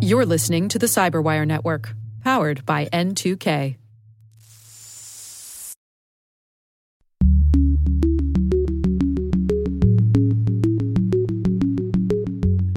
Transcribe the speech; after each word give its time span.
You're 0.00 0.26
listening 0.26 0.68
to 0.68 0.78
the 0.78 0.86
Cyberwire 0.86 1.46
Network, 1.46 1.94
powered 2.22 2.66
by 2.66 2.86
N2K. 2.86 3.76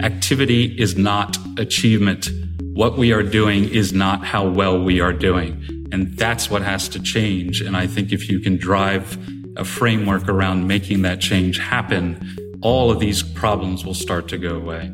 Activity 0.04 0.76
is 0.80 0.98
not 0.98 1.38
achievement. 1.58 2.30
What 2.74 2.98
we 2.98 3.12
are 3.12 3.24
doing 3.24 3.70
is 3.70 3.94
not 3.94 4.26
how 4.26 4.48
well 4.48 4.82
we 4.82 5.00
are 5.00 5.14
doing. 5.14 5.64
And 5.92 6.18
that's 6.18 6.50
what 6.50 6.62
has 6.62 6.88
to 6.90 7.00
change. 7.02 7.62
And 7.62 7.76
I 7.76 7.88
think 7.88 8.12
if 8.12 8.30
you 8.30 8.40
can 8.40 8.58
drive 8.58 9.18
a 9.58 9.66
framework 9.66 10.28
around 10.28 10.68
making 10.68 11.04
that 11.04 11.22
change 11.22 11.58
happen, 11.58 12.20
all 12.62 12.92
of 12.92 13.00
these 13.00 13.24
problems 13.24 13.86
will 13.86 13.94
start 13.94 14.28
to 14.30 14.38
go 14.38 14.56
away. 14.56 14.92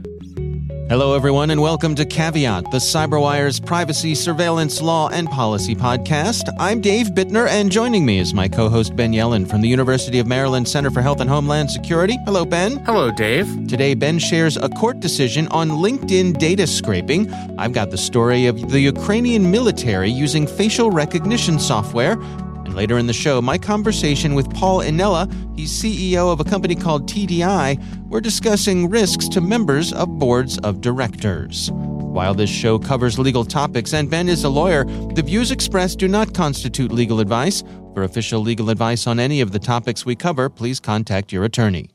Hello, 0.91 1.15
everyone, 1.15 1.51
and 1.51 1.61
welcome 1.61 1.95
to 1.95 2.05
Caveat, 2.05 2.69
the 2.69 2.77
CyberWire's 2.77 3.61
privacy, 3.61 4.13
surveillance, 4.13 4.81
law, 4.81 5.07
and 5.07 5.29
policy 5.29 5.73
podcast. 5.73 6.53
I'm 6.59 6.81
Dave 6.81 7.11
Bittner, 7.11 7.47
and 7.47 7.71
joining 7.71 8.05
me 8.05 8.19
is 8.19 8.33
my 8.33 8.49
co 8.49 8.67
host 8.67 8.93
Ben 8.97 9.13
Yelin 9.13 9.49
from 9.49 9.61
the 9.61 9.69
University 9.69 10.19
of 10.19 10.27
Maryland 10.27 10.67
Center 10.67 10.91
for 10.91 11.01
Health 11.01 11.21
and 11.21 11.29
Homeland 11.29 11.71
Security. 11.71 12.17
Hello, 12.25 12.43
Ben. 12.43 12.75
Hello, 12.79 13.09
Dave. 13.09 13.47
Today, 13.69 13.93
Ben 13.93 14.19
shares 14.19 14.57
a 14.57 14.67
court 14.67 14.99
decision 14.99 15.47
on 15.47 15.69
LinkedIn 15.69 16.37
data 16.37 16.67
scraping. 16.67 17.31
I've 17.57 17.71
got 17.71 17.91
the 17.91 17.97
story 17.97 18.47
of 18.47 18.69
the 18.69 18.81
Ukrainian 18.81 19.49
military 19.49 20.11
using 20.11 20.45
facial 20.45 20.91
recognition 20.91 21.57
software. 21.57 22.17
And 22.71 22.77
later 22.77 22.97
in 22.97 23.05
the 23.05 23.11
show, 23.11 23.41
my 23.41 23.57
conversation 23.57 24.33
with 24.33 24.49
Paul 24.49 24.79
Innella, 24.79 25.29
he's 25.57 25.69
CEO 25.69 26.31
of 26.31 26.39
a 26.39 26.45
company 26.45 26.73
called 26.73 27.05
TDI. 27.05 28.07
We're 28.07 28.21
discussing 28.21 28.89
risks 28.89 29.27
to 29.27 29.41
members 29.41 29.91
of 29.91 30.07
boards 30.07 30.57
of 30.59 30.79
directors. 30.79 31.69
While 31.73 32.33
this 32.33 32.49
show 32.49 32.79
covers 32.79 33.19
legal 33.19 33.43
topics 33.43 33.93
and 33.93 34.09
Ben 34.09 34.29
is 34.29 34.45
a 34.45 34.49
lawyer, 34.49 34.85
the 34.85 35.21
views 35.21 35.51
expressed 35.51 35.99
do 35.99 36.07
not 36.07 36.33
constitute 36.33 36.93
legal 36.93 37.19
advice. 37.19 37.61
For 37.93 38.03
official 38.03 38.39
legal 38.39 38.69
advice 38.69 39.05
on 39.05 39.19
any 39.19 39.41
of 39.41 39.51
the 39.51 39.59
topics 39.59 40.05
we 40.05 40.15
cover, 40.15 40.49
please 40.49 40.79
contact 40.79 41.33
your 41.33 41.43
attorney. 41.43 41.89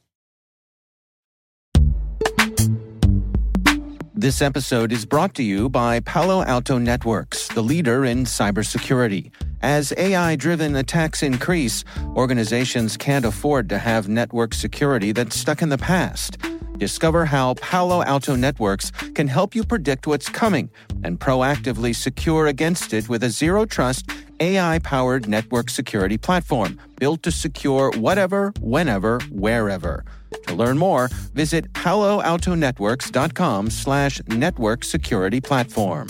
This 4.18 4.42
episode 4.42 4.92
is 4.92 5.06
brought 5.06 5.34
to 5.36 5.42
you 5.42 5.70
by 5.70 6.00
Palo 6.00 6.42
Alto 6.42 6.76
Networks, 6.76 7.48
the 7.48 7.62
leader 7.62 8.04
in 8.04 8.24
cybersecurity. 8.24 9.30
As 9.62 9.92
AI 9.96 10.36
driven 10.36 10.76
attacks 10.76 11.22
increase, 11.22 11.84
organizations 12.14 12.96
can't 12.96 13.24
afford 13.24 13.68
to 13.70 13.78
have 13.78 14.08
network 14.08 14.54
security 14.54 15.12
that's 15.12 15.36
stuck 15.36 15.62
in 15.62 15.70
the 15.70 15.78
past. 15.78 16.38
Discover 16.78 17.24
how 17.24 17.54
Palo 17.54 18.02
Alto 18.02 18.36
Networks 18.36 18.90
can 19.14 19.28
help 19.28 19.54
you 19.54 19.64
predict 19.64 20.06
what's 20.06 20.28
coming 20.28 20.70
and 21.04 21.18
proactively 21.18 21.94
secure 21.94 22.46
against 22.46 22.92
it 22.92 23.08
with 23.08 23.24
a 23.24 23.30
zero 23.30 23.64
trust, 23.64 24.10
AI 24.40 24.78
powered 24.80 25.26
network 25.26 25.70
security 25.70 26.18
platform 26.18 26.78
built 27.00 27.22
to 27.22 27.30
secure 27.30 27.90
whatever, 27.96 28.52
whenever, 28.60 29.20
wherever. 29.30 30.04
To 30.48 30.54
learn 30.54 30.76
more, 30.76 31.08
visit 31.32 31.72
paloaltonetworks.com 31.72 33.70
slash 33.70 34.20
network 34.28 34.84
security 34.84 35.40
platform. 35.40 36.08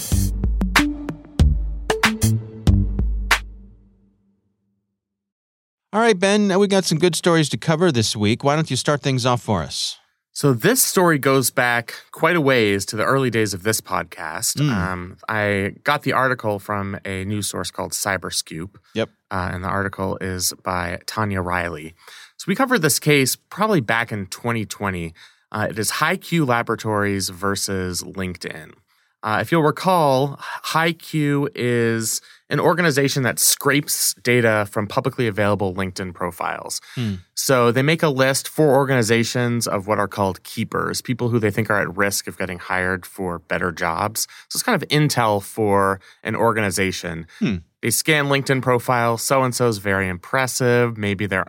All 5.96 6.02
right, 6.02 6.18
Ben, 6.18 6.58
we 6.58 6.68
got 6.68 6.84
some 6.84 6.98
good 6.98 7.16
stories 7.16 7.48
to 7.48 7.56
cover 7.56 7.90
this 7.90 8.14
week. 8.14 8.44
Why 8.44 8.54
don't 8.54 8.70
you 8.70 8.76
start 8.76 9.00
things 9.00 9.24
off 9.24 9.40
for 9.40 9.62
us? 9.62 9.96
So 10.30 10.52
this 10.52 10.82
story 10.82 11.18
goes 11.18 11.50
back 11.50 11.94
quite 12.10 12.36
a 12.36 12.40
ways 12.42 12.84
to 12.86 12.96
the 12.96 13.04
early 13.04 13.30
days 13.30 13.54
of 13.54 13.62
this 13.62 13.80
podcast. 13.80 14.56
Mm. 14.56 14.70
Um, 14.70 15.16
I 15.26 15.72
got 15.84 16.02
the 16.02 16.12
article 16.12 16.58
from 16.58 17.00
a 17.06 17.24
news 17.24 17.46
source 17.46 17.70
called 17.70 17.92
Cyberscoop. 17.92 18.76
Yep. 18.92 19.08
Uh, 19.30 19.48
and 19.54 19.64
the 19.64 19.68
article 19.68 20.18
is 20.20 20.52
by 20.62 20.98
Tonya 21.06 21.42
Riley. 21.42 21.94
So 22.36 22.44
we 22.46 22.54
covered 22.54 22.82
this 22.82 22.98
case 22.98 23.34
probably 23.34 23.80
back 23.80 24.12
in 24.12 24.26
2020. 24.26 25.14
Uh, 25.50 25.68
it 25.70 25.78
is 25.78 25.92
hiQ 25.92 26.46
Laboratories 26.46 27.30
versus 27.30 28.02
LinkedIn. 28.02 28.74
Uh, 29.22 29.38
if 29.40 29.50
you'll 29.50 29.62
recall, 29.62 30.36
hiQ 30.66 31.48
is 31.54 32.20
an 32.48 32.60
organization 32.60 33.22
that 33.24 33.38
scrapes 33.38 34.14
data 34.22 34.66
from 34.70 34.86
publicly 34.86 35.26
available 35.26 35.74
LinkedIn 35.74 36.14
profiles. 36.14 36.80
Hmm. 36.94 37.14
So 37.34 37.72
they 37.72 37.82
make 37.82 38.02
a 38.02 38.08
list 38.08 38.48
for 38.48 38.74
organizations 38.74 39.66
of 39.66 39.86
what 39.86 39.98
are 39.98 40.08
called 40.08 40.42
keepers, 40.44 41.02
people 41.02 41.28
who 41.28 41.38
they 41.38 41.50
think 41.50 41.70
are 41.70 41.80
at 41.80 41.96
risk 41.96 42.26
of 42.28 42.38
getting 42.38 42.58
hired 42.58 43.04
for 43.04 43.40
better 43.40 43.72
jobs. 43.72 44.28
So 44.48 44.56
it's 44.56 44.62
kind 44.62 44.80
of 44.80 44.88
intel 44.88 45.42
for 45.42 46.00
an 46.22 46.36
organization. 46.36 47.26
Hmm. 47.40 47.56
They 47.82 47.90
scan 47.90 48.26
LinkedIn 48.26 48.62
profiles. 48.62 49.22
So 49.22 49.42
and 49.42 49.54
so 49.54 49.68
is 49.68 49.78
very 49.78 50.08
impressive. 50.08 50.96
Maybe 50.96 51.26
they're 51.26 51.46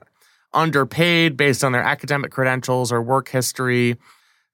underpaid 0.53 1.37
based 1.37 1.63
on 1.63 1.71
their 1.73 1.83
academic 1.83 2.31
credentials 2.31 2.91
or 2.91 3.01
work 3.01 3.29
history. 3.29 3.97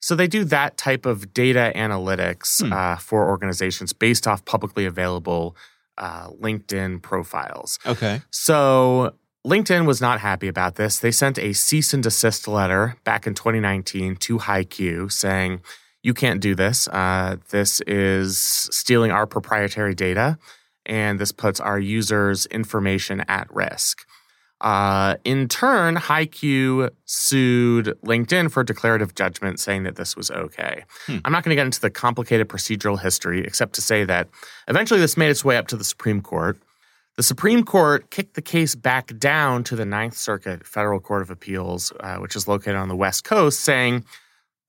So 0.01 0.15
they 0.15 0.27
do 0.27 0.43
that 0.45 0.75
type 0.75 1.05
of 1.05 1.33
data 1.33 1.71
analytics 1.75 2.61
Hmm. 2.61 2.73
uh, 2.73 2.95
for 2.97 3.29
organizations 3.29 3.93
based 3.93 4.27
off 4.27 4.43
publicly 4.43 4.85
available 4.85 5.55
uh, 5.97 6.29
LinkedIn 6.29 7.01
profiles. 7.01 7.79
Okay. 7.85 8.21
So 8.31 9.15
LinkedIn 9.45 9.85
was 9.85 9.99
not 10.01 10.19
happy 10.19 10.47
about 10.47 10.75
this. 10.75 10.99
They 10.99 11.11
sent 11.11 11.37
a 11.37 11.53
cease 11.53 11.93
and 11.93 12.01
desist 12.01 12.47
letter 12.47 12.95
back 13.03 13.27
in 13.27 13.33
2019 13.33 14.15
to 14.17 14.37
hiQ 14.39 15.11
saying, 15.11 15.61
you 16.03 16.13
can't 16.13 16.41
do 16.41 16.53
this. 16.53 16.87
Uh, 16.89 17.37
this 17.49 17.79
is 17.81 18.37
stealing 18.37 19.11
our 19.11 19.25
proprietary 19.25 19.95
data, 19.95 20.37
and 20.85 21.17
this 21.17 21.31
puts 21.31 21.59
our 21.61 21.79
users' 21.79 22.45
information 22.47 23.21
at 23.29 23.53
risk. 23.53 24.05
Uh, 24.63 25.17
in 25.25 25.49
turn, 25.49 25.97
hiQ 25.97 26.89
sued 27.03 27.87
LinkedIn 28.05 28.49
for 28.49 28.63
declarative 28.63 29.13
judgment, 29.13 29.59
saying 29.59 29.83
that 29.83 29.97
this 29.97 30.15
was 30.15 30.31
okay. 30.31 30.85
Hmm. 31.05 31.17
I'm 31.25 31.33
not 31.33 31.43
going 31.43 31.49
to 31.49 31.55
get 31.59 31.65
into 31.65 31.81
the 31.81 31.89
complicated 31.89 32.47
procedural 32.47 32.99
history, 32.99 33.43
except 33.43 33.73
to 33.73 33.81
say 33.81 34.05
that 34.05 34.29
eventually 34.69 35.01
this 35.01 35.17
made 35.17 35.29
its 35.29 35.43
way 35.43 35.57
up 35.57 35.67
to 35.67 35.75
the 35.75 35.83
Supreme 35.83 36.21
Court. 36.21 36.57
The 37.17 37.23
Supreme 37.23 37.63
Court 37.65 38.09
kicked 38.09 38.35
the 38.35 38.41
case 38.41 38.73
back 38.73 39.19
down 39.19 39.65
to 39.65 39.75
the 39.75 39.85
Ninth 39.85 40.15
Circuit 40.15 40.65
Federal 40.65 41.01
Court 41.01 41.21
of 41.21 41.29
Appeals, 41.29 41.91
uh, 41.99 42.15
which 42.17 42.35
is 42.35 42.47
located 42.47 42.77
on 42.77 42.87
the 42.87 42.95
West 42.95 43.25
Coast, 43.25 43.59
saying, 43.59 44.05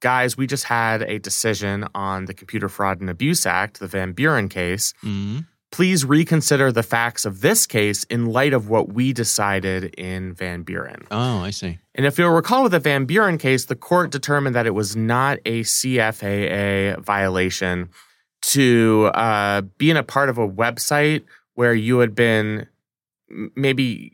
guys, 0.01 0.37
we 0.37 0.49
just 0.49 0.65
had 0.65 1.03
a 1.03 1.21
decision 1.21 1.87
on 1.95 2.25
the 2.25 2.35
Computer 2.35 2.69
Fraud 2.69 3.01
and 3.01 3.09
Abuse 3.09 3.47
Act, 3.47 3.79
the 3.79 3.87
Van 3.87 4.13
Buren 4.13 4.49
case. 4.49 4.93
Mm. 5.05 5.47
Please 5.75 6.05
reconsider 6.05 6.71
the 6.71 6.85
facts 6.85 7.25
of 7.25 7.41
this 7.41 7.67
case 7.67 8.05
in 8.05 8.27
light 8.27 8.53
of 8.53 8.69
what 8.69 8.93
we 8.93 9.13
decided 9.13 9.93
in 9.99 10.33
Van 10.33 10.63
Buren. 10.63 11.05
Oh, 11.11 11.41
I 11.41 11.51
see. 11.51 11.81
And 11.97 12.07
if 12.07 12.17
you'll 12.17 12.31
recall 12.31 12.63
with 12.63 12.71
the 12.71 12.79
Van 12.79 13.07
Buren 13.07 13.39
case, 13.39 13.65
the 13.65 13.75
court 13.75 14.13
determined 14.13 14.55
that 14.55 14.67
it 14.67 14.71
was 14.71 14.95
not 14.95 15.39
a 15.45 15.63
CFAA 15.63 17.01
violation 17.01 17.89
to 18.43 19.11
uh, 19.15 19.63
be 19.63 19.91
in 19.91 19.97
a 19.97 20.05
part 20.05 20.29
of 20.29 20.39
a 20.39 20.49
website 20.49 21.25
where 21.55 21.75
you 21.75 21.99
had 21.99 22.15
been 22.15 22.69
maybe 23.57 24.14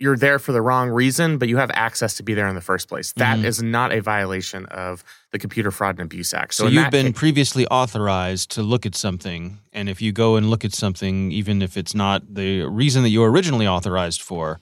you're 0.00 0.16
there 0.16 0.38
for 0.38 0.52
the 0.52 0.62
wrong 0.62 0.88
reason, 0.88 1.36
but 1.38 1.48
you 1.48 1.58
have 1.58 1.70
access 1.74 2.14
to 2.14 2.22
be 2.22 2.32
there 2.34 2.48
in 2.48 2.54
the 2.54 2.60
first 2.62 2.88
place. 2.88 3.12
That 3.16 3.38
Mhm. 3.38 3.44
is 3.44 3.62
not 3.62 3.92
a 3.92 4.00
violation 4.00 4.64
of 4.66 5.04
the 5.30 5.38
Computer 5.38 5.70
Fraud 5.70 5.98
and 5.98 6.06
Abuse 6.06 6.32
Act. 6.32 6.54
So, 6.54 6.66
in 6.66 6.72
you've 6.72 6.90
been 6.90 7.12
ca- 7.12 7.18
previously 7.18 7.66
authorized 7.66 8.50
to 8.52 8.62
look 8.62 8.86
at 8.86 8.94
something, 8.96 9.58
and 9.74 9.88
if 9.90 10.00
you 10.00 10.10
go 10.12 10.36
and 10.36 10.48
look 10.48 10.64
at 10.64 10.72
something, 10.74 11.30
even 11.32 11.60
if 11.62 11.76
it's 11.76 11.94
not 11.94 12.22
the 12.34 12.62
reason 12.64 13.02
that 13.02 13.10
you 13.10 13.20
were 13.20 13.30
originally 13.30 13.66
authorized 13.68 14.22
for, 14.22 14.58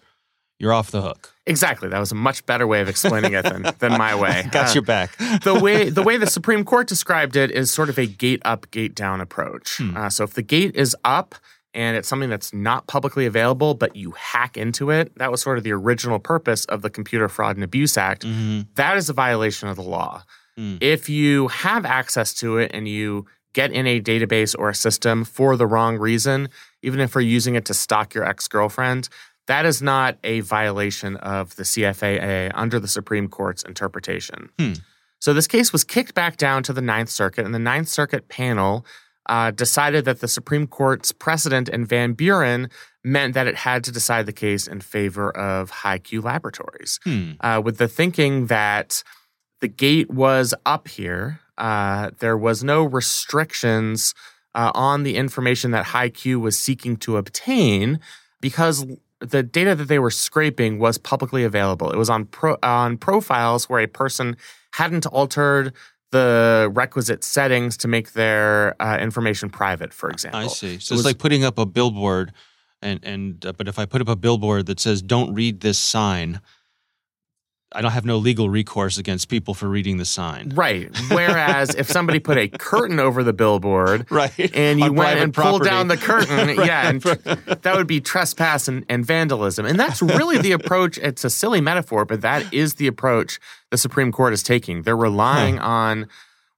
you're 0.58 0.72
off 0.72 0.90
the 0.90 1.02
hook. 1.02 1.32
exactly 1.46 1.88
that 1.88 1.98
was 2.00 2.10
a 2.12 2.14
much 2.16 2.44
better 2.44 2.66
way 2.66 2.80
of 2.82 2.88
explaining 2.90 3.32
it 3.32 3.42
than, 3.44 3.62
than 3.78 3.92
my 3.92 4.14
way. 4.14 4.46
Got 4.52 4.70
Uh, 4.70 4.74
your 4.74 4.82
back. 4.82 5.16
the 5.44 5.54
way 5.54 5.88
the 5.88 6.02
way 6.02 6.16
the 6.18 6.26
Supreme 6.38 6.62
Court 6.64 6.86
described 6.88 7.36
it 7.36 7.50
is 7.52 7.70
sort 7.70 7.88
of 7.88 7.96
a 7.98 8.04
gate 8.06 8.42
up, 8.44 8.70
gate 8.72 8.94
down 8.94 9.20
approach. 9.22 9.76
Hmm. 9.78 9.96
Uh, 9.96 10.10
so 10.10 10.24
if 10.24 10.34
the 10.34 10.42
gate 10.42 10.74
is 10.74 10.94
up 11.04 11.36
and 11.78 11.96
it's 11.96 12.08
something 12.08 12.28
that's 12.28 12.52
not 12.52 12.88
publicly 12.88 13.24
available, 13.24 13.72
but 13.72 13.94
you 13.94 14.10
hack 14.10 14.56
into 14.56 14.90
it, 14.90 15.16
that 15.16 15.30
was 15.30 15.40
sort 15.40 15.58
of 15.58 15.64
the 15.64 15.72
original 15.72 16.18
purpose 16.18 16.64
of 16.64 16.82
the 16.82 16.90
Computer 16.90 17.28
Fraud 17.28 17.56
and 17.56 17.62
Abuse 17.62 17.96
Act. 17.96 18.24
hmm 18.24 18.62
That 18.74 18.96
is 18.96 19.08
a 19.08 19.12
violation 19.12 19.68
of 19.68 19.76
the 19.76 19.82
law. 19.82 20.24
Hmm. 20.56 20.78
If 20.80 21.08
you 21.08 21.46
have 21.46 21.86
access 21.86 22.34
to 22.34 22.58
it 22.58 22.72
and 22.74 22.88
you 22.88 23.26
get 23.52 23.70
in 23.70 23.86
a 23.86 24.00
database 24.00 24.56
or 24.58 24.70
a 24.70 24.74
system 24.74 25.24
for 25.24 25.56
the 25.56 25.68
wrong 25.68 25.98
reason, 25.98 26.48
even 26.82 26.98
if 26.98 27.14
you're 27.14 27.22
using 27.22 27.54
it 27.54 27.64
to 27.66 27.74
stalk 27.74 28.12
your 28.12 28.24
ex 28.24 28.48
girlfriend, 28.48 29.08
that 29.46 29.64
is 29.64 29.80
not 29.80 30.18
a 30.24 30.40
violation 30.40 31.14
of 31.18 31.54
the 31.54 31.62
CFAA 31.62 32.50
under 32.54 32.80
the 32.80 32.88
Supreme 32.88 33.28
Court's 33.28 33.62
interpretation. 33.62 34.50
Hmm. 34.58 34.72
So 35.20 35.32
this 35.32 35.46
case 35.46 35.72
was 35.72 35.84
kicked 35.84 36.14
back 36.14 36.36
down 36.36 36.64
to 36.64 36.72
the 36.72 36.82
Ninth 36.82 37.08
Circuit, 37.08 37.44
and 37.44 37.54
the 37.54 37.60
Ninth 37.60 37.88
Circuit 37.88 38.28
panel 38.28 38.84
uh, 39.28 39.50
decided 39.50 40.04
that 40.04 40.20
the 40.20 40.28
Supreme 40.28 40.66
Court's 40.66 41.12
precedent 41.12 41.68
in 41.68 41.84
Van 41.84 42.12
Buren 42.14 42.70
meant 43.04 43.34
that 43.34 43.46
it 43.46 43.56
had 43.56 43.84
to 43.84 43.92
decide 43.92 44.26
the 44.26 44.32
case 44.32 44.66
in 44.66 44.80
favor 44.80 45.30
of 45.36 45.70
hiQ 45.70 46.22
Laboratories 46.24 46.98
Hmm. 47.04 47.32
uh, 47.40 47.60
with 47.64 47.78
the 47.78 47.88
thinking 47.88 48.46
that 48.46 49.02
the 49.60 49.68
gate 49.68 50.10
was 50.10 50.54
up 50.66 50.88
here. 50.88 51.40
uh, 51.58 52.10
there 52.20 52.36
was 52.36 52.62
no 52.62 52.84
restrictions 52.84 54.14
uh, 54.54 54.70
on 54.74 55.02
the 55.02 55.16
information 55.16 55.72
that 55.72 55.86
hiQ 55.86 56.40
was 56.40 56.56
seeking 56.58 56.96
to 56.96 57.16
obtain 57.16 57.98
because 58.40 58.86
the 59.20 59.42
data 59.42 59.74
that 59.74 59.88
they 59.88 59.98
were 59.98 60.10
scraping 60.12 60.78
was 60.78 60.96
publicly 60.98 61.42
available. 61.42 61.90
It 61.90 61.96
was 61.96 62.08
on 62.08 62.26
pro, 62.26 62.56
on 62.62 62.96
profiles 62.96 63.68
where 63.68 63.80
a 63.80 63.88
person 63.88 64.36
hadn't 64.74 65.06
altered 65.06 65.72
the 66.10 66.70
requisite 66.72 67.22
settings 67.24 67.76
to 67.78 67.88
make 67.88 68.12
their 68.12 68.80
uh, 68.82 68.98
information 68.98 69.50
private, 69.50 69.92
for 69.92 70.08
example. 70.10 70.40
I 70.40 70.46
see. 70.46 70.66
So 70.68 70.72
It 70.72 70.76
it's 70.76 70.90
was- 70.90 71.04
like 71.04 71.18
putting 71.18 71.44
up 71.44 71.58
a 71.58 71.66
billboard, 71.66 72.32
and 72.82 73.00
and 73.02 73.44
uh, 73.44 73.52
but 73.52 73.68
if 73.68 73.78
I 73.78 73.84
put 73.86 74.00
up 74.00 74.08
a 74.08 74.16
billboard 74.16 74.66
that 74.66 74.80
says 74.80 75.02
"Don't 75.02 75.34
read 75.34 75.60
this 75.60 75.78
sign," 75.78 76.40
I 77.72 77.82
don't 77.82 77.90
have 77.92 78.06
no 78.06 78.16
legal 78.16 78.48
recourse 78.48 78.96
against 78.96 79.28
people 79.28 79.52
for 79.52 79.68
reading 79.68 79.98
the 79.98 80.06
sign. 80.06 80.52
Right. 80.54 80.88
Whereas 81.10 81.74
if 81.74 81.90
somebody 81.90 82.18
put 82.18 82.38
a 82.38 82.48
curtain 82.48 82.98
over 82.98 83.22
the 83.22 83.34
billboard 83.34 84.06
Right. 84.10 84.56
and 84.56 84.78
you 84.80 84.86
On 84.86 84.94
went 84.94 85.20
and 85.20 85.34
pulled 85.34 85.64
down 85.64 85.88
the 85.88 85.98
curtain, 85.98 86.48
yeah, 86.56 86.88
and 86.88 87.02
that 87.02 87.74
would 87.76 87.86
be 87.86 88.00
trespass 88.00 88.68
and, 88.68 88.86
and 88.88 89.04
vandalism. 89.04 89.66
And 89.66 89.78
that's 89.78 90.00
really 90.00 90.38
the 90.38 90.52
approach. 90.52 90.96
It's 90.98 91.24
a 91.24 91.30
silly 91.30 91.60
metaphor, 91.60 92.06
but 92.06 92.22
that 92.22 92.52
is 92.54 92.74
the 92.74 92.86
approach 92.86 93.38
the 93.70 93.76
Supreme 93.76 94.12
Court 94.12 94.32
is 94.32 94.42
taking. 94.42 94.82
They're 94.82 94.96
relying 94.96 95.58
on 95.58 96.08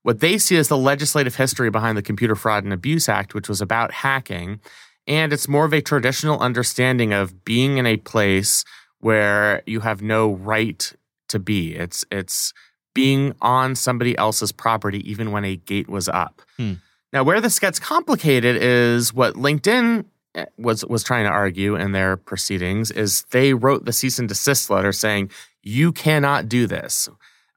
what 0.02 0.20
they 0.20 0.38
see 0.38 0.56
as 0.56 0.68
the 0.68 0.78
legislative 0.78 1.34
history 1.34 1.70
behind 1.70 1.98
the 1.98 2.02
Computer 2.02 2.36
Fraud 2.36 2.62
and 2.62 2.72
Abuse 2.72 3.08
Act, 3.08 3.34
which 3.34 3.48
was 3.48 3.60
about 3.60 3.92
hacking. 3.92 4.60
And 5.08 5.32
it's 5.32 5.48
more 5.48 5.64
of 5.64 5.74
a 5.74 5.80
traditional 5.82 6.38
understanding 6.38 7.12
of 7.12 7.44
being 7.44 7.78
in 7.78 7.86
a 7.86 7.96
place 7.96 8.64
where 9.00 9.62
you 9.66 9.80
have 9.80 10.02
no 10.02 10.34
right 10.34 10.92
to 11.30 11.38
be. 11.38 11.74
It's 11.74 12.04
it's 12.10 12.52
being 12.94 13.34
on 13.40 13.74
somebody 13.74 14.16
else's 14.18 14.52
property 14.52 15.08
even 15.10 15.32
when 15.32 15.44
a 15.44 15.56
gate 15.56 15.88
was 15.88 16.08
up. 16.08 16.42
Hmm. 16.56 16.74
Now, 17.12 17.24
where 17.24 17.40
this 17.40 17.58
gets 17.58 17.78
complicated 17.78 18.56
is 18.60 19.12
what 19.12 19.34
LinkedIn 19.34 20.04
eh, 20.34 20.44
was 20.58 20.84
was 20.84 21.02
trying 21.02 21.24
to 21.24 21.30
argue 21.30 21.74
in 21.74 21.92
their 21.92 22.16
proceedings 22.16 22.90
is 22.90 23.24
they 23.30 23.54
wrote 23.54 23.84
the 23.84 23.92
cease 23.92 24.18
and 24.18 24.28
desist 24.28 24.70
letter 24.70 24.92
saying 24.92 25.30
you 25.62 25.92
cannot 25.92 26.48
do 26.48 26.66
this. 26.66 27.08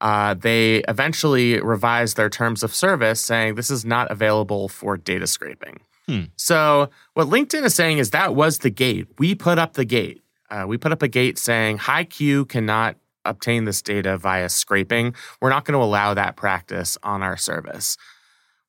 Uh, 0.02 0.34
they 0.34 0.84
eventually 0.90 1.62
revised 1.62 2.18
their 2.18 2.30
terms 2.30 2.62
of 2.62 2.76
service 2.76 3.22
saying 3.22 3.56
this 3.56 3.72
is 3.72 3.86
not 3.86 4.12
available 4.12 4.68
for 4.68 4.98
data 4.98 5.28
scraping. 5.28 5.80
Hmm. 6.08 6.24
So 6.36 6.90
what 7.14 7.28
LinkedIn 7.28 7.64
is 7.64 7.74
saying 7.74 8.00
is 8.00 8.12
that 8.12 8.36
was 8.36 8.60
the 8.60 8.70
gate. 8.70 9.08
We 9.18 9.36
put 9.36 9.60
up 9.60 9.74
the 9.74 9.86
gate. 9.86 10.22
Uh, 10.50 10.66
we 10.68 10.78
put 10.78 10.92
up 10.92 11.02
a 11.02 11.08
gate 11.08 11.38
saying 11.38 11.78
hiQ 11.78 12.50
cannot 12.50 12.98
obtain 13.26 13.66
this 13.66 13.82
data 13.82 14.18
via 14.18 14.50
scraping. 14.50 15.16
We're 15.42 15.50
not 15.50 15.66
going 15.66 15.78
to 15.78 15.84
allow 15.84 16.14
that 16.14 16.36
practice 16.36 16.98
on 17.04 17.24
our 17.24 17.38
service. 17.38 17.98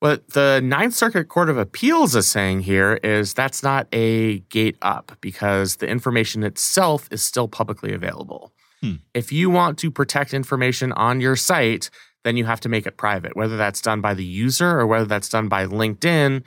What 0.01 0.31
the 0.31 0.61
Ninth 0.63 0.95
Circuit 0.95 1.29
Court 1.29 1.49
of 1.49 1.57
Appeals 1.57 2.15
is 2.15 2.27
saying 2.27 2.61
here 2.61 3.01
is 3.03 3.33
that's 3.33 3.63
not 3.63 3.87
a 3.93 4.41
gate 4.51 4.77
up 4.83 5.13
because 5.21 5.77
the 5.77 5.87
information 5.89 6.43
itself 6.43 7.09
is 7.11 7.23
still 7.23 7.49
publicly 7.49 7.95
available. 7.95 8.53
Hmm. 8.83 8.97
If 9.15 9.33
you 9.33 9.49
want 9.49 9.79
to 9.79 9.91
protect 9.91 10.35
information 10.35 10.93
on 10.93 11.21
your 11.21 11.37
site, 11.37 11.89
then 12.23 12.37
you 12.37 12.45
have 12.45 12.61
to 12.61 12.69
make 12.69 12.87
it 12.87 12.97
private, 12.97 13.37
whether 13.37 13.57
that's 13.57 13.81
done 13.81 14.01
by 14.01 14.15
the 14.15 14.25
user 14.25 14.79
or 14.79 14.87
whether 14.87 15.07
that's 15.07 15.29
done 15.29 15.49
by 15.49 15.67
LinkedIn 15.67 16.43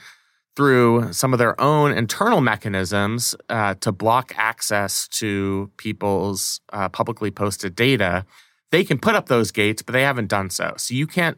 through 0.58 1.14
some 1.14 1.34
of 1.34 1.40
their 1.40 1.60
own 1.62 1.92
internal 1.92 2.42
mechanisms 2.42 3.36
uh, 3.48 3.76
to 3.76 3.92
block 3.92 4.34
access 4.38 5.08
to 5.08 5.70
people's 5.78 6.60
uh, 6.74 6.90
publicly 6.90 7.30
posted 7.30 7.76
data. 7.76 8.26
They 8.72 8.84
can 8.84 8.98
put 8.98 9.14
up 9.14 9.28
those 9.28 9.52
gates, 9.52 9.84
but 9.84 9.94
they 9.94 10.02
haven't 10.02 10.30
done 10.30 10.50
so. 10.50 10.74
So 10.78 10.96
you 10.96 11.06
can't 11.06 11.38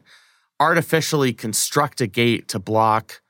artificially 0.58 1.34
construct 1.34 2.00
a 2.00 2.06
gate 2.06 2.48
to 2.48 2.58
block 2.58 3.20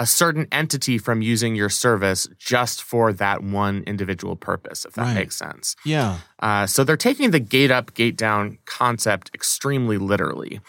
a 0.00 0.06
certain 0.06 0.48
entity 0.50 0.98
from 0.98 1.22
using 1.22 1.54
your 1.54 1.68
service 1.68 2.28
just 2.36 2.82
for 2.82 3.12
that 3.12 3.44
one 3.44 3.84
individual 3.86 4.34
purpose, 4.34 4.84
if 4.84 4.94
that 4.94 5.02
Right. 5.02 5.14
makes 5.14 5.36
sense. 5.36 5.76
Yeah. 5.84 6.18
Uh, 6.40 6.66
so 6.66 6.82
they're 6.82 6.96
taking 6.96 7.30
the 7.30 7.38
gate 7.38 7.70
up, 7.70 7.94
gate 7.94 8.16
down 8.16 8.58
concept 8.64 9.30
extremely 9.32 9.96
literally. 9.96 10.60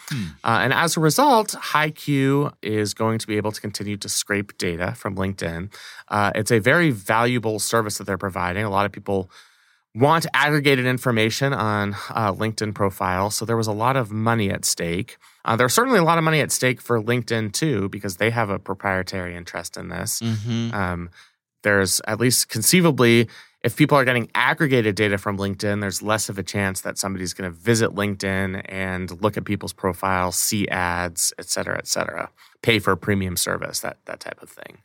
Uh, 0.44 0.60
and 0.62 0.72
as 0.72 0.96
a 0.96 1.00
result, 1.00 1.56
hiQ 1.58 2.52
is 2.62 2.94
going 2.94 3.18
to 3.18 3.26
be 3.26 3.36
able 3.36 3.50
to 3.50 3.60
continue 3.60 3.96
to 3.96 4.08
scrape 4.08 4.56
data 4.58 4.92
from 4.96 5.16
LinkedIn. 5.16 5.72
Uh, 6.08 6.30
it's 6.36 6.52
a 6.52 6.60
very 6.60 6.90
valuable 6.92 7.58
service 7.58 7.98
that 7.98 8.04
they're 8.04 8.16
providing. 8.18 8.62
A 8.64 8.70
lot 8.70 8.86
of 8.86 8.92
people 8.92 9.28
want 9.96 10.26
aggregated 10.34 10.84
information 10.84 11.54
on 11.54 11.94
uh, 12.10 12.32
LinkedIn 12.32 12.74
profiles. 12.74 13.34
So 13.34 13.44
there 13.46 13.56
was 13.56 13.66
a 13.66 13.72
lot 13.72 13.96
of 13.96 14.12
money 14.12 14.50
at 14.50 14.64
stake. 14.64 15.16
Uh, 15.44 15.56
there's 15.56 15.72
certainly 15.72 15.98
a 15.98 16.04
lot 16.04 16.18
of 16.18 16.24
money 16.24 16.40
at 16.40 16.52
stake 16.52 16.82
for 16.82 17.00
LinkedIn 17.00 17.52
too, 17.52 17.88
because 17.88 18.18
they 18.18 18.30
have 18.30 18.50
a 18.50 18.58
proprietary 18.58 19.34
interest 19.34 19.76
in 19.76 19.88
this. 19.88 20.20
Mm-hmm. 20.20 20.74
Um, 20.74 21.10
there's 21.62 22.00
at 22.06 22.20
least 22.20 22.48
conceivably, 22.48 23.28
if 23.62 23.74
people 23.74 23.96
are 23.96 24.04
getting 24.04 24.30
aggregated 24.34 24.94
data 24.94 25.18
from 25.18 25.38
LinkedIn, 25.38 25.80
there's 25.80 26.02
less 26.02 26.28
of 26.28 26.38
a 26.38 26.42
chance 26.42 26.82
that 26.82 26.98
somebody's 26.98 27.32
going 27.32 27.50
to 27.50 27.56
visit 27.56 27.90
LinkedIn 27.94 28.62
and 28.68 29.22
look 29.22 29.36
at 29.36 29.44
people's 29.44 29.72
profiles, 29.72 30.36
see 30.36 30.68
ads, 30.68 31.32
et 31.38 31.46
cetera, 31.46 31.78
et 31.78 31.88
cetera, 31.88 32.30
pay 32.62 32.78
for 32.78 32.92
a 32.92 32.96
premium 32.96 33.36
service, 33.36 33.80
that 33.80 33.96
that 34.04 34.20
type 34.20 34.42
of 34.42 34.50
thing. 34.50 34.78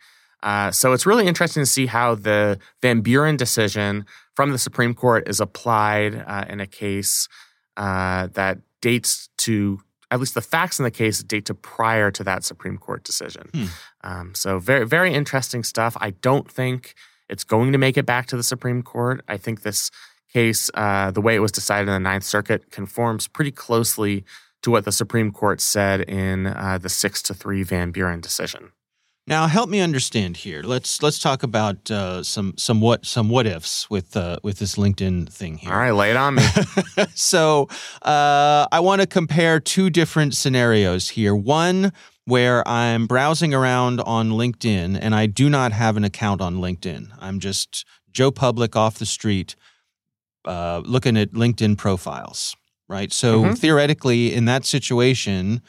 Uh, 0.43 0.71
so 0.71 0.93
it's 0.93 1.05
really 1.05 1.27
interesting 1.27 1.61
to 1.61 1.67
see 1.67 1.85
how 1.85 2.15
the 2.15 2.59
Van 2.81 3.01
Buren 3.01 3.37
decision 3.37 4.05
from 4.35 4.51
the 4.51 4.57
Supreme 4.57 4.93
Court 4.93 5.27
is 5.27 5.39
applied 5.39 6.15
uh, 6.15 6.45
in 6.49 6.59
a 6.59 6.67
case 6.67 7.27
uh, 7.77 8.27
that 8.33 8.59
dates 8.81 9.29
to 9.37 9.81
at 10.09 10.19
least 10.19 10.33
the 10.33 10.41
facts 10.41 10.77
in 10.77 10.83
the 10.83 10.91
case 10.91 11.23
date 11.23 11.45
to 11.45 11.53
prior 11.53 12.11
to 12.11 12.23
that 12.23 12.43
Supreme 12.43 12.77
Court 12.77 13.03
decision. 13.03 13.49
Hmm. 13.53 13.65
Um, 14.03 14.35
so 14.35 14.59
very 14.59 14.85
very 14.85 15.13
interesting 15.13 15.63
stuff. 15.63 15.95
I 16.01 16.11
don't 16.11 16.51
think 16.51 16.95
it's 17.29 17.43
going 17.43 17.71
to 17.71 17.77
make 17.77 17.97
it 17.97 18.05
back 18.05 18.25
to 18.27 18.37
the 18.37 18.43
Supreme 18.43 18.83
Court. 18.83 19.23
I 19.27 19.37
think 19.37 19.61
this 19.61 19.89
case, 20.33 20.69
uh, 20.73 21.11
the 21.11 21.21
way 21.21 21.35
it 21.35 21.39
was 21.39 21.51
decided 21.51 21.87
in 21.87 21.93
the 21.93 21.99
Ninth 21.99 22.23
Circuit, 22.23 22.71
conforms 22.71 23.27
pretty 23.27 23.51
closely 23.51 24.25
to 24.63 24.71
what 24.71 24.85
the 24.85 24.91
Supreme 24.91 25.31
Court 25.31 25.61
said 25.61 26.01
in 26.01 26.47
uh, 26.47 26.77
the 26.81 26.89
six 26.89 27.21
to 27.23 27.33
three 27.33 27.63
Van 27.63 27.91
Buren 27.91 28.21
decision. 28.21 28.71
Now, 29.31 29.47
help 29.47 29.69
me 29.69 29.79
understand 29.79 30.35
here. 30.35 30.61
Let's 30.61 31.01
let's 31.01 31.17
talk 31.17 31.41
about 31.41 31.89
uh, 31.89 32.21
some 32.21 32.53
some 32.57 32.81
what 32.81 33.05
some 33.05 33.29
what 33.29 33.47
ifs 33.47 33.89
with 33.89 34.17
uh, 34.17 34.39
with 34.43 34.59
this 34.59 34.75
LinkedIn 34.75 35.29
thing 35.29 35.57
here. 35.57 35.71
All 35.71 35.79
right, 35.79 35.91
lay 35.91 36.11
it 36.11 36.17
on 36.17 36.35
me. 36.35 36.43
so 37.15 37.69
uh, 38.01 38.67
I 38.73 38.81
want 38.81 38.99
to 38.99 39.07
compare 39.07 39.61
two 39.61 39.89
different 39.89 40.35
scenarios 40.35 41.07
here. 41.07 41.33
One 41.33 41.93
where 42.25 42.67
I'm 42.67 43.07
browsing 43.07 43.53
around 43.53 44.01
on 44.01 44.31
LinkedIn 44.31 44.99
and 45.01 45.15
I 45.15 45.27
do 45.27 45.49
not 45.49 45.71
have 45.71 45.95
an 45.95 46.03
account 46.03 46.41
on 46.41 46.57
LinkedIn. 46.57 47.07
I'm 47.17 47.39
just 47.39 47.85
Joe 48.11 48.31
Public 48.31 48.75
off 48.75 48.99
the 48.99 49.05
street 49.05 49.55
uh, 50.43 50.81
looking 50.83 51.15
at 51.15 51.31
LinkedIn 51.31 51.77
profiles, 51.77 52.53
right? 52.89 53.13
So 53.13 53.43
Mhm. 53.45 53.57
theoretically, 53.57 54.33
in 54.33 54.43
that 54.43 54.65
situation, 54.65 55.61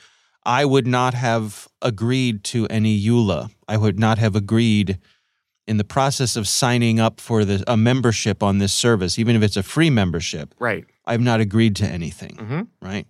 I 0.44 0.64
would 0.64 0.86
not 0.86 1.14
have 1.14 1.68
agreed 1.80 2.42
to 2.44 2.66
any 2.68 3.00
EULA. 3.00 3.50
I 3.68 3.76
would 3.76 3.98
not 3.98 4.18
have 4.18 4.34
agreed 4.36 4.98
in 5.66 5.76
the 5.76 5.84
process 5.84 6.34
of 6.36 6.48
signing 6.48 6.98
up 6.98 7.20
for 7.20 7.44
the, 7.44 7.62
a 7.68 7.76
membership 7.76 8.42
on 8.42 8.58
this 8.58 8.72
service, 8.72 9.18
even 9.18 9.36
if 9.36 9.42
it's 9.42 9.56
a 9.56 9.62
free 9.62 9.90
membership. 9.90 10.54
right. 10.58 10.84
I've 11.04 11.20
not 11.20 11.40
agreed 11.40 11.74
to 11.76 11.86
anything, 11.86 12.36
Mhm. 12.36 12.66
right? 12.80 13.06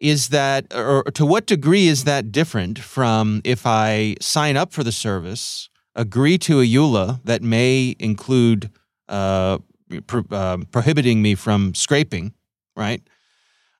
Is 0.00 0.28
that, 0.28 0.66
or 0.74 1.02
to 1.14 1.24
what 1.24 1.46
degree 1.46 1.86
is 1.88 2.04
that 2.04 2.30
different 2.30 2.78
from 2.78 3.40
if 3.44 3.64
I 3.66 4.16
sign 4.20 4.56
up 4.58 4.72
for 4.72 4.84
the 4.84 4.92
service, 4.92 5.70
agree 5.94 6.36
to 6.38 6.60
a 6.60 6.64
EULA 6.64 7.20
that 7.24 7.42
may 7.42 7.96
include 7.98 8.70
uh, 9.08 9.58
pro- 10.06 10.24
uh, 10.30 10.58
prohibiting 10.72 11.22
me 11.22 11.34
from 11.34 11.74
scraping, 11.74 12.34
right? 12.76 13.00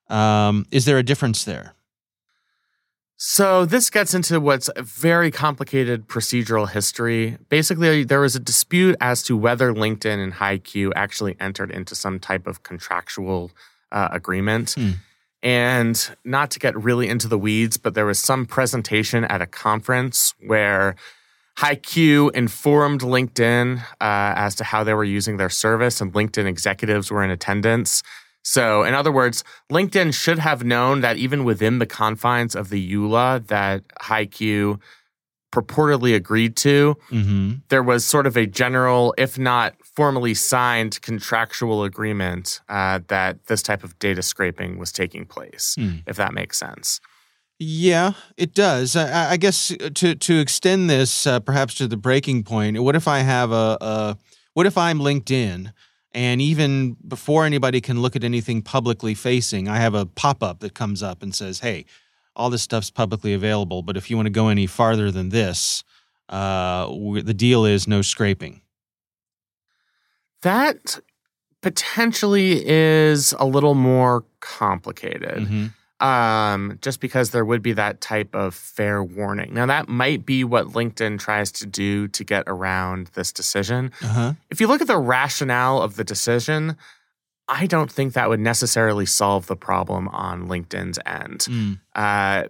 Um, 0.08 0.64
is 0.70 0.84
there 0.86 0.98
a 0.98 1.02
difference 1.02 1.44
there? 1.44 1.74
So 3.18 3.64
this 3.64 3.88
gets 3.88 4.12
into 4.12 4.40
what's 4.40 4.68
a 4.76 4.82
very 4.82 5.30
complicated 5.30 6.06
procedural 6.06 6.68
history. 6.68 7.38
Basically, 7.48 8.04
there 8.04 8.20
was 8.20 8.36
a 8.36 8.40
dispute 8.40 8.96
as 9.00 9.22
to 9.24 9.36
whether 9.36 9.72
LinkedIn 9.72 10.22
and 10.22 10.34
hiQ 10.34 10.92
actually 10.94 11.34
entered 11.40 11.70
into 11.70 11.94
some 11.94 12.20
type 12.20 12.46
of 12.46 12.62
contractual 12.62 13.52
uh, 13.90 14.08
agreement. 14.12 14.74
Hmm. 14.74 14.90
And 15.42 16.16
not 16.24 16.50
to 16.52 16.58
get 16.58 16.76
really 16.76 17.08
into 17.08 17.28
the 17.28 17.38
weeds, 17.38 17.76
but 17.76 17.94
there 17.94 18.04
was 18.04 18.18
some 18.18 18.46
presentation 18.46 19.24
at 19.24 19.40
a 19.40 19.46
conference 19.46 20.34
where 20.44 20.96
hiQ 21.58 22.34
informed 22.34 23.00
LinkedIn 23.00 23.78
uh, 23.78 23.84
as 24.00 24.54
to 24.56 24.64
how 24.64 24.84
they 24.84 24.92
were 24.92 25.04
using 25.04 25.36
their 25.36 25.48
service, 25.48 26.00
and 26.00 26.12
LinkedIn 26.12 26.46
executives 26.46 27.10
were 27.10 27.22
in 27.22 27.30
attendance. 27.30 28.02
So, 28.48 28.84
in 28.84 28.94
other 28.94 29.10
words, 29.10 29.42
LinkedIn 29.72 30.14
should 30.14 30.38
have 30.38 30.62
known 30.62 31.00
that 31.00 31.16
even 31.16 31.42
within 31.42 31.80
the 31.80 31.86
confines 31.86 32.54
of 32.54 32.68
the 32.70 32.92
EULA 32.92 33.44
that 33.48 33.82
hiQ 34.02 34.80
purportedly 35.52 36.14
agreed 36.14 36.54
to, 36.58 36.96
Mm-hmm. 37.10 37.52
there 37.70 37.82
was 37.82 38.04
sort 38.04 38.24
of 38.24 38.36
a 38.36 38.46
general, 38.46 39.14
if 39.18 39.36
not 39.36 39.74
formally 39.96 40.32
signed, 40.34 41.00
contractual 41.02 41.82
agreement 41.82 42.60
uh, 42.68 43.00
that 43.08 43.46
this 43.46 43.62
type 43.62 43.82
of 43.82 43.98
data 43.98 44.22
scraping 44.22 44.78
was 44.78 44.92
taking 44.92 45.24
place, 45.26 45.74
Hmm. 45.76 45.96
if 46.06 46.14
that 46.16 46.32
makes 46.32 46.56
sense. 46.56 47.00
Yeah, 47.58 48.12
it 48.36 48.54
does. 48.54 48.94
I, 48.94 49.32
I 49.32 49.36
guess 49.38 49.72
to 49.94 50.14
to 50.14 50.38
extend 50.38 50.88
this 50.90 51.26
uh, 51.26 51.40
perhaps 51.40 51.74
to 51.76 51.88
the 51.88 51.96
breaking 51.96 52.44
point. 52.44 52.80
What 52.82 52.94
if 52.94 53.08
I 53.08 53.20
have 53.20 53.50
a, 53.50 53.78
a 53.80 54.16
what 54.52 54.66
if 54.66 54.76
I'm 54.78 54.98
LinkedIn 55.00 55.72
and 56.16 56.40
even 56.40 56.96
before 57.06 57.44
anybody 57.44 57.82
can 57.82 58.00
look 58.00 58.16
at 58.16 58.24
anything 58.24 58.62
publicly 58.62 59.12
facing, 59.12 59.68
I 59.68 59.76
have 59.76 59.94
a 59.94 60.06
pop 60.06 60.42
up 60.42 60.60
that 60.60 60.72
comes 60.72 61.02
up 61.02 61.22
and 61.22 61.34
says, 61.34 61.60
"Hey, 61.60 61.84
all 62.34 62.48
this 62.48 62.62
stuff's 62.62 62.90
publicly 62.90 63.34
available, 63.34 63.82
but 63.82 63.98
if 63.98 64.08
you 64.08 64.16
want 64.16 64.24
to 64.26 64.30
go 64.30 64.48
any 64.48 64.66
farther 64.66 65.10
than 65.10 65.28
this, 65.28 65.84
uh, 66.30 66.86
the 67.22 67.34
deal 67.34 67.66
is 67.66 67.86
no 67.86 68.00
scraping." 68.00 68.62
That 70.40 71.00
potentially 71.60 72.66
is 72.66 73.34
a 73.38 73.44
little 73.44 73.74
more 73.74 74.24
complicated. 74.40 75.44
Mm-hmm 75.44 75.66
um, 76.00 76.78
just 76.82 77.00
because 77.00 77.30
there 77.30 77.44
would 77.44 77.62
be 77.62 77.72
that 77.72 78.00
type 78.00 78.34
of 78.34 78.54
fair 78.54 79.02
warning. 79.02 79.54
Now, 79.54 79.66
that 79.66 79.88
might 79.88 80.26
be 80.26 80.44
what 80.44 80.68
LinkedIn 80.68 81.18
tries 81.18 81.50
to 81.52 81.66
do 81.66 82.08
to 82.08 82.24
get 82.24 82.44
around 82.46 83.08
this 83.14 83.32
decision. 83.32 83.92
Uh-huh. 84.02 84.34
If 84.50 84.60
you 84.60 84.66
look 84.66 84.80
at 84.80 84.86
the 84.86 84.98
rationale 84.98 85.80
of 85.80 85.96
the 85.96 86.04
decision, 86.04 86.76
I 87.48 87.66
don't 87.66 87.90
think 87.90 88.12
that 88.12 88.28
would 88.28 88.40
necessarily 88.40 89.06
solve 89.06 89.46
the 89.46 89.56
problem 89.56 90.08
on 90.08 90.48
LinkedIn's 90.48 90.98
end. 91.06 91.40
Mm. 91.40 91.80
Uh, 91.94 92.48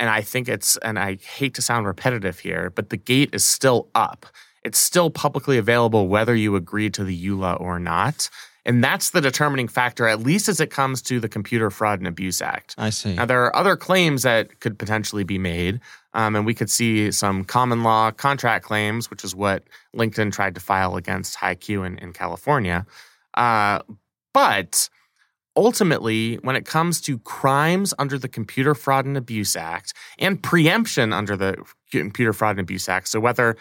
and 0.00 0.08
I 0.08 0.22
think 0.22 0.48
it's, 0.48 0.76
and 0.78 0.98
I 0.98 1.16
hate 1.16 1.54
to 1.54 1.62
sound 1.62 1.86
repetitive 1.86 2.38
here, 2.38 2.70
but 2.70 2.90
the 2.90 2.96
gate 2.96 3.30
is 3.32 3.44
still 3.44 3.88
up. 3.94 4.26
It's 4.64 4.78
still 4.78 5.10
publicly 5.10 5.58
available 5.58 6.08
whether 6.08 6.34
you 6.34 6.56
agree 6.56 6.88
to 6.90 7.04
the 7.04 7.26
EULA 7.26 7.60
or 7.60 7.78
not. 7.78 8.30
And 8.68 8.84
that's 8.84 9.10
the 9.10 9.22
determining 9.22 9.66
factor, 9.66 10.06
at 10.06 10.20
least 10.20 10.46
as 10.46 10.60
it 10.60 10.70
comes 10.70 11.00
to 11.02 11.18
the 11.18 11.28
Computer 11.28 11.70
Fraud 11.70 12.00
and 12.00 12.06
Abuse 12.06 12.42
Act. 12.42 12.74
I 12.76 12.90
see. 12.90 13.14
Now, 13.14 13.24
there 13.24 13.42
are 13.42 13.56
other 13.56 13.76
claims 13.76 14.24
that 14.24 14.60
could 14.60 14.78
potentially 14.78 15.24
be 15.24 15.38
made, 15.38 15.80
um, 16.12 16.36
and 16.36 16.44
we 16.44 16.52
could 16.52 16.68
see 16.68 17.10
some 17.10 17.44
common 17.44 17.82
law 17.82 18.10
contract 18.10 18.66
claims, 18.66 19.10
which 19.10 19.24
is 19.24 19.34
what 19.34 19.64
LinkedIn 19.96 20.32
tried 20.32 20.54
to 20.54 20.60
file 20.60 20.96
against 20.96 21.34
hiQ 21.38 21.86
in, 21.86 21.96
in 21.96 22.12
California. 22.12 22.84
Uh, 23.32 23.78
but 24.34 24.90
ultimately, 25.56 26.34
when 26.42 26.54
it 26.54 26.66
comes 26.66 27.00
to 27.00 27.18
crimes 27.20 27.94
under 27.98 28.18
the 28.18 28.28
Computer 28.28 28.74
Fraud 28.74 29.06
and 29.06 29.16
Abuse 29.16 29.56
Act 29.56 29.94
and 30.18 30.42
preemption 30.42 31.14
under 31.14 31.38
the 31.38 31.56
Computer 31.90 32.34
Fraud 32.34 32.50
and 32.50 32.60
Abuse 32.60 32.86
Act, 32.86 33.08
so 33.08 33.18
whether 33.18 33.56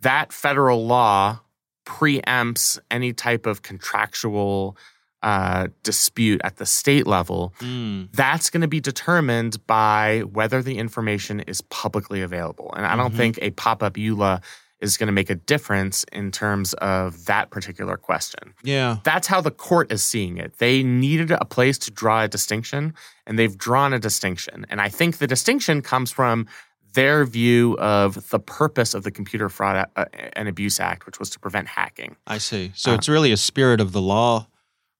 that 0.00 0.32
federal 0.32 0.86
law 0.86 1.40
preempts 1.86 2.78
any 2.90 3.12
type 3.12 3.46
of 3.46 3.62
contractual 3.62 4.76
uh, 5.22 5.68
dispute 5.82 6.40
at 6.44 6.56
the 6.56 6.66
state 6.66 7.06
level, 7.06 7.54
mm. 7.60 8.08
that's 8.12 8.50
going 8.50 8.60
to 8.60 8.68
be 8.68 8.80
determined 8.80 9.64
by 9.66 10.20
whether 10.32 10.62
the 10.62 10.78
information 10.78 11.40
is 11.40 11.62
publicly 11.62 12.22
available. 12.22 12.72
And 12.76 12.84
I 12.84 12.96
don't 12.96 13.08
mm-hmm. 13.08 13.16
think 13.16 13.38
a 13.40 13.50
pop 13.52 13.82
up 13.82 13.94
EULA 13.94 14.42
is 14.80 14.96
going 14.96 15.06
to 15.06 15.12
make 15.12 15.30
a 15.30 15.34
difference 15.34 16.04
in 16.12 16.30
terms 16.30 16.74
of 16.74 17.24
that 17.24 17.50
particular 17.50 17.96
question. 17.96 18.52
Yeah. 18.62 18.98
That's 19.04 19.26
how 19.26 19.40
the 19.40 19.50
court 19.50 19.90
is 19.90 20.04
seeing 20.04 20.36
it. 20.36 20.58
They 20.58 20.82
needed 20.82 21.30
a 21.30 21.46
place 21.46 21.78
to 21.78 21.90
draw 21.90 22.22
a 22.22 22.28
distinction, 22.28 22.94
and 23.26 23.38
they've 23.38 23.56
drawn 23.56 23.94
a 23.94 23.98
distinction. 23.98 24.66
And 24.68 24.80
I 24.80 24.90
think 24.90 25.16
the 25.16 25.26
distinction 25.26 25.80
comes 25.80 26.12
from 26.12 26.46
their 26.94 27.24
view 27.24 27.76
of 27.78 28.28
the 28.30 28.38
purpose 28.38 28.94
of 28.94 29.02
the 29.02 29.10
Computer 29.10 29.48
Fraud 29.48 29.88
uh, 29.96 30.04
and 30.34 30.48
Abuse 30.48 30.80
Act, 30.80 31.06
which 31.06 31.18
was 31.18 31.30
to 31.30 31.38
prevent 31.38 31.68
hacking. 31.68 32.16
I 32.26 32.38
see. 32.38 32.72
So 32.74 32.92
Uh, 32.92 32.94
it's 32.94 33.08
really 33.08 33.32
a 33.32 33.36
spirit 33.36 33.80
of 33.80 33.92
the 33.92 34.00
law 34.00 34.48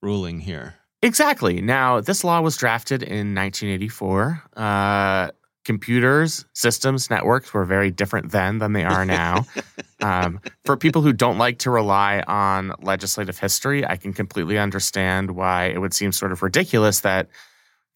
ruling 0.02 0.40
here. 0.40 0.74
Exactly. 1.02 1.60
Now, 1.60 2.00
this 2.00 2.24
law 2.24 2.40
was 2.40 2.56
drafted 2.56 3.02
in 3.02 3.34
1984. 3.34 4.42
Uh, 4.56 5.30
computers, 5.64 6.44
systems, 6.52 7.10
networks 7.10 7.52
were 7.52 7.64
very 7.64 7.90
different 7.90 8.30
then 8.30 8.58
than 8.58 8.72
they 8.72 8.84
are 8.84 9.04
now. 9.04 9.44
um, 10.00 10.40
for 10.64 10.76
people 10.76 11.02
who 11.02 11.12
don't 11.12 11.38
like 11.38 11.58
to 11.58 11.70
rely 11.70 12.22
on 12.26 12.72
legislative 12.82 13.38
history, 13.38 13.84
I 13.84 13.96
can 13.96 14.12
completely 14.12 14.58
understand 14.58 15.32
why 15.32 15.64
it 15.66 15.80
would 15.80 15.92
seem 15.92 16.12
sort 16.12 16.30
of 16.32 16.42
ridiculous 16.42 17.00
that 17.00 17.28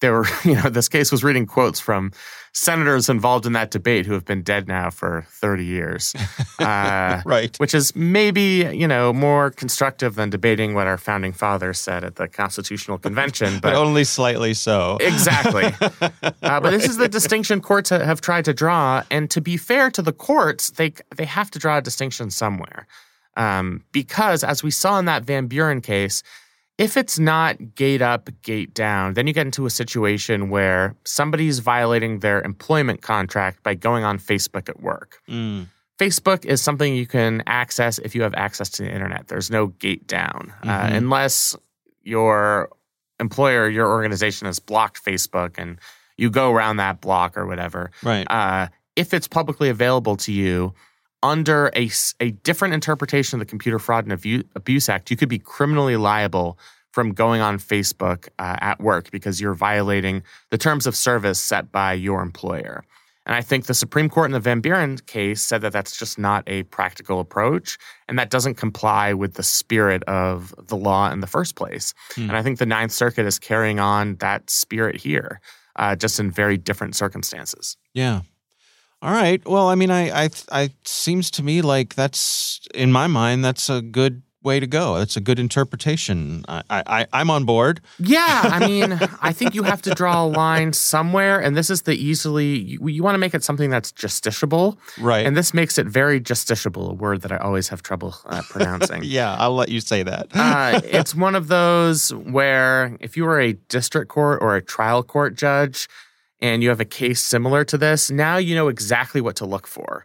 there 0.00 0.12
were, 0.12 0.26
you 0.44 0.54
know, 0.54 0.68
this 0.70 0.88
case 0.88 1.10
was 1.12 1.22
reading 1.24 1.46
quotes 1.46 1.80
from 1.80 2.12
senators 2.52 3.08
involved 3.08 3.46
in 3.46 3.52
that 3.52 3.70
debate 3.70 4.06
who 4.06 4.12
have 4.12 4.24
been 4.24 4.42
dead 4.42 4.66
now 4.66 4.90
for 4.90 5.24
30 5.28 5.64
years. 5.64 6.14
Uh, 6.60 7.22
right. 7.24 7.56
Which 7.58 7.72
is 7.74 7.96
maybe, 7.96 8.68
you 8.74 8.86
know, 8.86 9.14
more 9.14 9.50
constructive 9.50 10.14
than 10.14 10.28
debating 10.28 10.74
what 10.74 10.86
our 10.86 10.98
founding 10.98 11.32
fathers 11.32 11.80
said 11.80 12.04
at 12.04 12.16
the 12.16 12.28
Constitutional 12.28 12.98
Convention. 13.06 13.54
But 13.54 13.72
But, 13.72 13.74
only 13.76 14.04
slightly 14.04 14.52
so. 14.52 14.98
exactly. 15.00 15.72
Uh, 16.02 16.60
but 16.60 16.70
this 16.70 16.84
is 16.84 16.98
the 16.98 17.08
distinction 17.08 17.62
courts 17.62 17.88
have 17.88 18.20
tried 18.20 18.44
to 18.44 18.52
draw. 18.52 19.04
And 19.10 19.30
to 19.30 19.40
be 19.40 19.56
fair 19.56 19.90
to 19.92 20.02
the 20.02 20.12
courts, 20.12 20.68
they, 20.72 20.92
they 21.16 21.24
have 21.24 21.50
to 21.52 21.58
draw 21.58 21.78
a 21.78 21.80
distinction 21.80 22.30
somewhere. 22.30 22.86
Um, 23.38 23.82
because 23.90 24.44
as 24.44 24.62
we 24.62 24.70
saw 24.70 24.98
in 24.98 25.06
that 25.06 25.24
Van 25.24 25.46
Buren 25.46 25.80
case, 25.80 26.22
if 26.80 26.96
it's 26.96 27.18
not 27.18 27.74
gate 27.74 28.00
up, 28.02 28.30
gate 28.42 28.72
down, 28.74 29.12
then 29.14 29.26
you 29.26 29.32
get 29.34 29.44
into 29.46 29.66
a 29.66 29.70
situation 29.70 30.48
where 30.48 30.96
somebody's 31.04 31.58
violating 31.58 32.20
their 32.20 32.40
employment 32.42 33.02
contract 33.02 33.62
by 33.62 33.74
going 33.74 34.02
on 34.02 34.18
Facebook 34.18 34.68
at 34.68 34.80
work. 34.80 35.20
Mm. 35.28 35.66
Facebook 35.98 36.46
is 36.46 36.62
something 36.62 36.94
you 36.96 37.06
can 37.06 37.42
access 37.46 37.98
if 37.98 38.14
you 38.14 38.22
have 38.22 38.32
access 38.34 38.70
to 38.70 38.82
the 38.82 38.90
internet. 38.90 39.28
There's 39.28 39.50
no 39.50 39.66
gate 39.66 40.06
down 40.06 40.52
uh, 40.62 40.86
Mhm. 40.88 40.96
unless 40.96 41.54
your 42.02 42.70
employer, 43.20 43.68
your 43.68 43.86
organization 43.88 44.46
has 44.46 44.58
blocked 44.58 45.04
Facebook 45.04 45.58
and 45.58 45.78
you 46.16 46.30
go 46.30 46.50
around 46.50 46.78
that 46.78 47.02
block 47.02 47.36
or 47.36 47.46
whatever. 47.46 47.90
Right. 48.02 48.26
Uh, 48.30 48.68
if 48.96 49.12
it's 49.12 49.28
publicly 49.28 49.68
available 49.68 50.16
to 50.16 50.32
you 50.32 50.72
under 51.22 51.70
a, 51.76 51.90
a 52.20 52.30
different 52.30 52.74
interpretation 52.74 53.40
of 53.40 53.46
the 53.46 53.50
Computer 53.50 53.78
Fraud 53.78 54.06
and 54.06 54.44
Abuse 54.54 54.88
Act, 54.88 55.10
you 55.10 55.16
could 55.16 55.28
be 55.28 55.38
criminally 55.38 55.96
liable 55.96 56.58
from 56.92 57.12
going 57.12 57.40
on 57.40 57.58
Facebook 57.58 58.28
uh, 58.38 58.56
at 58.60 58.80
work 58.80 59.10
because 59.10 59.40
you're 59.40 59.54
violating 59.54 60.22
the 60.50 60.58
terms 60.58 60.86
of 60.86 60.96
service 60.96 61.40
set 61.40 61.70
by 61.70 61.92
your 61.92 62.22
employer. 62.22 62.84
And 63.26 63.36
I 63.36 63.42
think 63.42 63.66
the 63.66 63.74
Supreme 63.74 64.08
Court 64.08 64.26
in 64.26 64.32
the 64.32 64.40
Van 64.40 64.60
Buren 64.60 64.98
case 64.98 65.42
said 65.42 65.60
that 65.60 65.72
that's 65.72 65.96
just 65.96 66.18
not 66.18 66.42
a 66.48 66.64
practical 66.64 67.20
approach, 67.20 67.78
and 68.08 68.18
that 68.18 68.30
doesn't 68.30 68.54
comply 68.54 69.12
with 69.12 69.34
the 69.34 69.42
spirit 69.42 70.02
of 70.04 70.54
the 70.66 70.76
law 70.76 71.10
in 71.12 71.20
the 71.20 71.26
first 71.26 71.54
place. 71.54 71.94
Hmm. 72.14 72.22
And 72.22 72.32
I 72.32 72.42
think 72.42 72.58
the 72.58 72.66
Ninth 72.66 72.92
Circuit 72.92 73.26
is 73.26 73.38
carrying 73.38 73.78
on 73.78 74.16
that 74.16 74.48
spirit 74.50 74.96
here, 74.96 75.40
uh, 75.76 75.94
just 75.96 76.18
in 76.18 76.30
very 76.30 76.56
different 76.56 76.96
circumstances. 76.96 77.76
Yeah. 77.94 78.22
All 79.02 79.12
right. 79.12 79.46
Well, 79.48 79.68
I 79.68 79.74
mean, 79.76 79.90
I, 79.90 80.24
I, 80.24 80.30
I 80.52 80.70
seems 80.84 81.30
to 81.32 81.42
me 81.42 81.62
like 81.62 81.94
that's 81.94 82.60
in 82.74 82.92
my 82.92 83.06
mind 83.06 83.44
that's 83.44 83.70
a 83.70 83.80
good 83.80 84.22
way 84.42 84.58
to 84.58 84.66
go. 84.66 84.98
That's 84.98 85.16
a 85.16 85.20
good 85.20 85.38
interpretation. 85.38 86.44
I, 86.48 86.62
I, 86.70 87.06
I'm 87.12 87.30
on 87.30 87.44
board. 87.44 87.80
Yeah, 87.98 88.40
I 88.44 88.66
mean, 88.66 88.98
I 89.20 89.32
think 89.32 89.54
you 89.54 89.62
have 89.64 89.82
to 89.82 89.90
draw 89.94 90.24
a 90.24 90.26
line 90.26 90.72
somewhere, 90.72 91.38
and 91.40 91.54
this 91.56 91.68
is 91.68 91.82
the 91.82 91.92
easily 91.94 92.58
you, 92.58 92.88
you 92.88 93.02
want 93.02 93.14
to 93.14 93.18
make 93.18 93.34
it 93.34 93.44
something 93.44 93.68
that's 93.68 93.92
justiciable, 93.92 94.78
Right. 94.98 95.26
and 95.26 95.36
this 95.36 95.52
makes 95.52 95.76
it 95.78 95.86
very 95.86 96.20
justiciable, 96.22 96.90
a 96.90 96.94
word 96.94 97.20
that 97.20 97.32
I 97.32 97.36
always 97.36 97.68
have 97.68 97.82
trouble 97.82 98.14
uh, 98.26 98.40
pronouncing. 98.48 99.02
yeah, 99.04 99.34
I'll 99.38 99.54
let 99.54 99.68
you 99.68 99.80
say 99.80 100.02
that. 100.04 100.28
uh, 100.34 100.80
it's 100.84 101.14
one 101.14 101.34
of 101.34 101.48
those 101.48 102.14
where 102.14 102.96
if 103.00 103.18
you 103.18 103.24
were 103.24 103.40
a 103.40 103.52
district 103.68 104.08
court 104.10 104.38
or 104.40 104.56
a 104.56 104.62
trial 104.62 105.02
court 105.02 105.34
judge 105.34 105.86
and 106.40 106.62
you 106.62 106.68
have 106.68 106.80
a 106.80 106.84
case 106.84 107.22
similar 107.22 107.64
to 107.64 107.76
this, 107.78 108.10
now 108.10 108.36
you 108.36 108.54
know 108.54 108.68
exactly 108.68 109.20
what 109.20 109.36
to 109.36 109.46
look 109.46 109.66
for. 109.66 110.04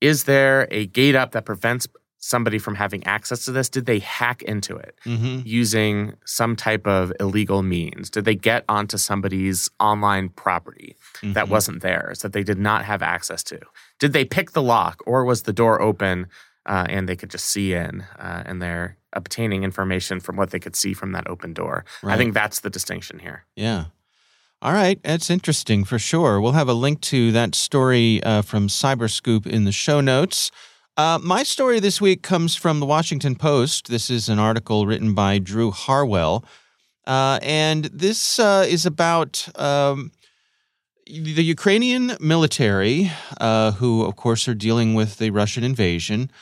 Is 0.00 0.24
there 0.24 0.68
a 0.70 0.86
gate 0.86 1.14
up 1.14 1.32
that 1.32 1.44
prevents 1.44 1.86
somebody 2.20 2.58
from 2.58 2.74
having 2.74 3.04
access 3.04 3.44
to 3.44 3.52
this? 3.52 3.68
Did 3.68 3.86
they 3.86 4.00
hack 4.00 4.42
into 4.42 4.76
it 4.76 4.98
hmm 5.04 5.40
using 5.44 6.14
some 6.24 6.56
type 6.56 6.86
of 6.86 7.12
illegal 7.20 7.62
means? 7.62 8.10
Did 8.10 8.24
they 8.24 8.34
get 8.34 8.64
onto 8.68 8.98
somebody's 8.98 9.70
online 9.80 10.28
property 10.30 10.96
that 11.22 11.46
Mhm. 11.46 11.48
wasn't 11.48 11.82
theirs, 11.82 12.20
that 12.22 12.32
they 12.32 12.42
did 12.42 12.58
not 12.58 12.84
have 12.84 13.02
access 13.02 13.42
to? 13.44 13.58
Did 13.98 14.12
they 14.12 14.24
pick 14.24 14.50
the 14.52 14.62
lock 14.62 15.00
or 15.06 15.24
was 15.24 15.42
the 15.42 15.52
door 15.52 15.80
open 15.80 16.26
uh, 16.66 16.86
and 16.88 17.08
they 17.08 17.16
could 17.16 17.30
just 17.30 17.46
see 17.46 17.72
in 17.72 18.02
uh, 18.18 18.42
and 18.44 18.60
they're 18.60 18.96
obtaining 19.14 19.62
information 19.64 20.20
from 20.20 20.36
what 20.36 20.50
they 20.50 20.58
could 20.58 20.76
see 20.76 20.92
from 20.92 21.12
that 21.12 21.26
open 21.28 21.54
door? 21.54 21.84
I 22.04 22.16
think 22.16 22.34
that's 22.34 22.60
the 22.60 22.68
distinction 22.70 23.20
here. 23.20 23.46
Yeah. 23.56 23.84
All 24.60 24.72
right. 24.72 25.00
That's 25.04 25.30
interesting 25.30 25.84
for 25.84 26.00
sure. 26.00 26.40
We'll 26.40 26.50
have 26.50 26.68
a 26.68 26.74
link 26.74 27.00
to 27.02 27.30
that 27.30 27.54
story 27.54 28.20
uh, 28.24 28.42
from 28.42 28.66
Cyberscoop 28.66 29.46
in 29.46 29.62
the 29.62 29.70
show 29.70 30.00
notes. 30.00 30.50
Uh, 30.96 31.16
my 31.22 31.44
story 31.44 31.78
this 31.78 32.00
week 32.00 32.24
comes 32.24 32.56
from 32.56 32.80
the 32.80 32.86
Washington 32.86 33.36
Post. 33.36 33.86
This 33.86 34.10
is 34.10 34.28
an 34.28 34.40
article 34.40 34.84
written 34.84 35.14
by 35.14 35.38
Drew 35.38 35.70
Harwell. 35.70 36.44
Uh, 37.06 37.38
and 37.40 37.84
this 37.84 38.40
uh, 38.40 38.66
is 38.68 38.84
about 38.84 39.48
um, 39.54 40.10
the 41.06 41.44
Ukrainian 41.44 42.16
military, 42.18 43.12
uh, 43.40 43.70
who, 43.72 44.04
of 44.04 44.16
course, 44.16 44.48
are 44.48 44.54
dealing 44.54 44.94
with 44.94 45.18
the 45.18 45.30
Russian 45.30 45.62
invasion. 45.62 46.32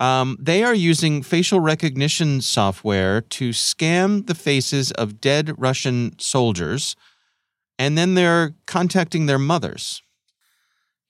Um, 0.00 0.38
they 0.40 0.64
are 0.64 0.74
using 0.74 1.22
facial 1.22 1.60
recognition 1.60 2.40
software 2.40 3.20
to 3.20 3.50
scam 3.50 4.26
the 4.26 4.34
faces 4.34 4.92
of 4.92 5.20
dead 5.20 5.52
Russian 5.58 6.18
soldiers 6.18 6.96
and 7.78 7.96
then 7.96 8.14
they're 8.14 8.54
contacting 8.66 9.26
their 9.26 9.38
mothers. 9.38 10.02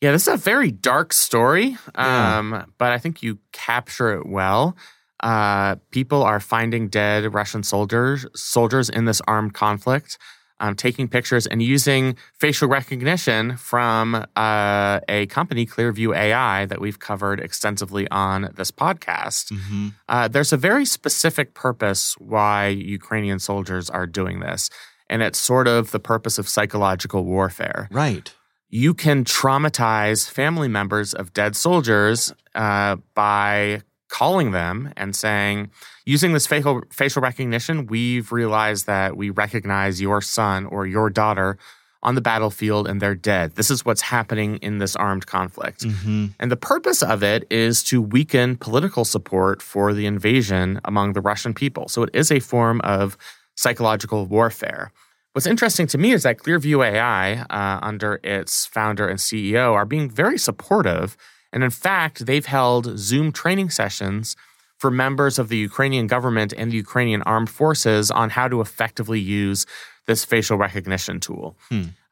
Yeah, 0.01 0.13
this 0.13 0.23
is 0.29 0.35
a 0.35 0.37
very 0.37 0.71
dark 0.71 1.13
story, 1.13 1.77
Yeah. 1.95 2.39
um, 2.39 2.73
but 2.79 2.93
I 2.93 2.99
think 2.99 3.23
you 3.23 3.39
capture 3.53 4.13
it 4.13 4.27
well. 4.27 4.77
Uh, 5.21 5.77
people 5.91 6.23
are 6.23 6.41
finding 6.41 6.89
dead 6.89 7.33
Russian 7.33 7.63
soldiers 7.63 8.27
soldiers 8.35 8.91
in 8.91 9.07
this 9.07 9.23
armed 9.27 9.55
conflict, 9.55 10.19
um, 10.61 10.75
taking 10.75 11.09
pictures 11.09 11.47
and 11.47 11.63
using 11.63 12.15
facial 12.35 12.69
recognition 12.69 13.57
from 13.57 14.15
uh, 14.37 15.01
a 15.09 15.27
company, 15.27 15.65
Clearview 15.65 16.15
AI, 16.15 16.67
that 16.67 16.81
we've 16.81 16.99
covered 16.99 17.41
extensively 17.41 18.07
on 18.11 18.51
this 18.57 18.71
podcast. 18.71 19.51
Mm-hmm. 19.53 19.89
Uh, 20.09 20.29
there's 20.29 20.53
a 20.53 20.57
very 20.59 20.85
specific 20.85 21.55
purpose 21.55 22.15
why 22.19 22.69
Ukrainian 22.69 23.39
soldiers 23.39 23.89
are 23.89 24.07
doing 24.07 24.41
this, 24.41 24.69
and 25.09 25.23
it's 25.23 25.39
sort 25.39 25.69
of 25.69 25.91
the 25.91 26.01
purpose 26.01 26.39
of 26.39 26.49
psychological 26.49 27.25
warfare 27.25 27.89
Right. 27.91 28.33
you 28.69 28.95
can 28.95 29.25
traumatize 29.25 30.29
family 30.29 30.69
members 30.69 31.15
of 31.15 31.33
dead 31.33 31.57
soldiers 31.57 32.33
uh, 32.55 32.97
by 33.15 33.83
calling 34.09 34.53
them 34.53 34.93
and 34.97 35.17
saying, 35.17 35.69
using 36.05 36.33
this 36.33 36.47
facial, 36.47 36.83
facial 36.93 37.21
recognition, 37.21 37.87
we've 37.87 38.31
realized 38.33 38.87
that 38.87 39.17
we 39.17 39.31
recognize 39.31 40.01
your 40.01 40.21
son 40.21 40.65
or 40.67 40.87
your 40.87 41.11
daughter 41.11 41.59
on 42.03 42.15
the 42.15 42.21
battlefield 42.21 42.87
and 42.87 43.01
they're 43.03 43.17
dead. 43.17 43.57
This 43.57 43.69
is 43.71 43.85
what's 43.85 44.03
happening 44.03 44.57
in 44.59 44.79
this 44.79 44.95
armed 44.95 45.27
conflict. 45.27 45.81
Mm-hmm. 45.83 46.27
And 46.39 46.53
the 46.53 46.57
purpose 46.57 47.03
of 47.03 47.25
it 47.25 47.47
is 47.51 47.83
to 47.85 48.01
weaken 48.01 48.57
political 48.57 49.05
support 49.05 49.61
for 49.61 49.93
the 49.93 50.07
invasion 50.07 50.81
among 50.85 51.15
the 51.15 51.21
Russian 51.21 51.53
people. 51.53 51.89
So 51.89 52.05
it 52.05 52.11
is 52.15 52.31
a 52.31 52.39
form 52.39 52.81
of 52.83 53.17
psychological 53.57 54.27
warfare. 54.27 54.93
What's 55.33 55.47
interesting 55.47 55.87
to 55.89 55.99
me 55.99 56.13
is 56.13 56.23
that 56.23 56.39
Clearview 56.39 56.83
AI, 56.83 57.41
uh, 57.51 57.79
under 57.83 58.21
its 58.25 58.65
founder 58.65 59.07
and 59.07 59.19
CEO, 59.19 59.75
are 59.75 59.85
being 59.85 60.09
very 60.09 60.39
supportive. 60.39 61.17
And 61.53 61.63
in 61.63 61.71
fact, 61.71 62.25
they've 62.25 62.47
held 62.47 62.99
Zoom 62.99 63.33
training 63.33 63.71
sessions 63.71 64.35
for 64.79 64.91
members 64.91 65.39
of 65.39 65.49
the 65.49 65.57
Ukrainian 65.57 66.07
government 66.07 66.53
and 66.57 66.71
the 66.71 66.77
Ukrainian 66.77 67.23
armed 67.23 67.51
forces 67.51 68.11
on 68.11 68.31
how 68.31 68.49
to 68.49 68.61
effectively 68.61 69.21
use 69.21 69.67
this 70.07 70.25
facial 70.25 70.57
recognition 70.57 71.21
tool. 71.21 71.57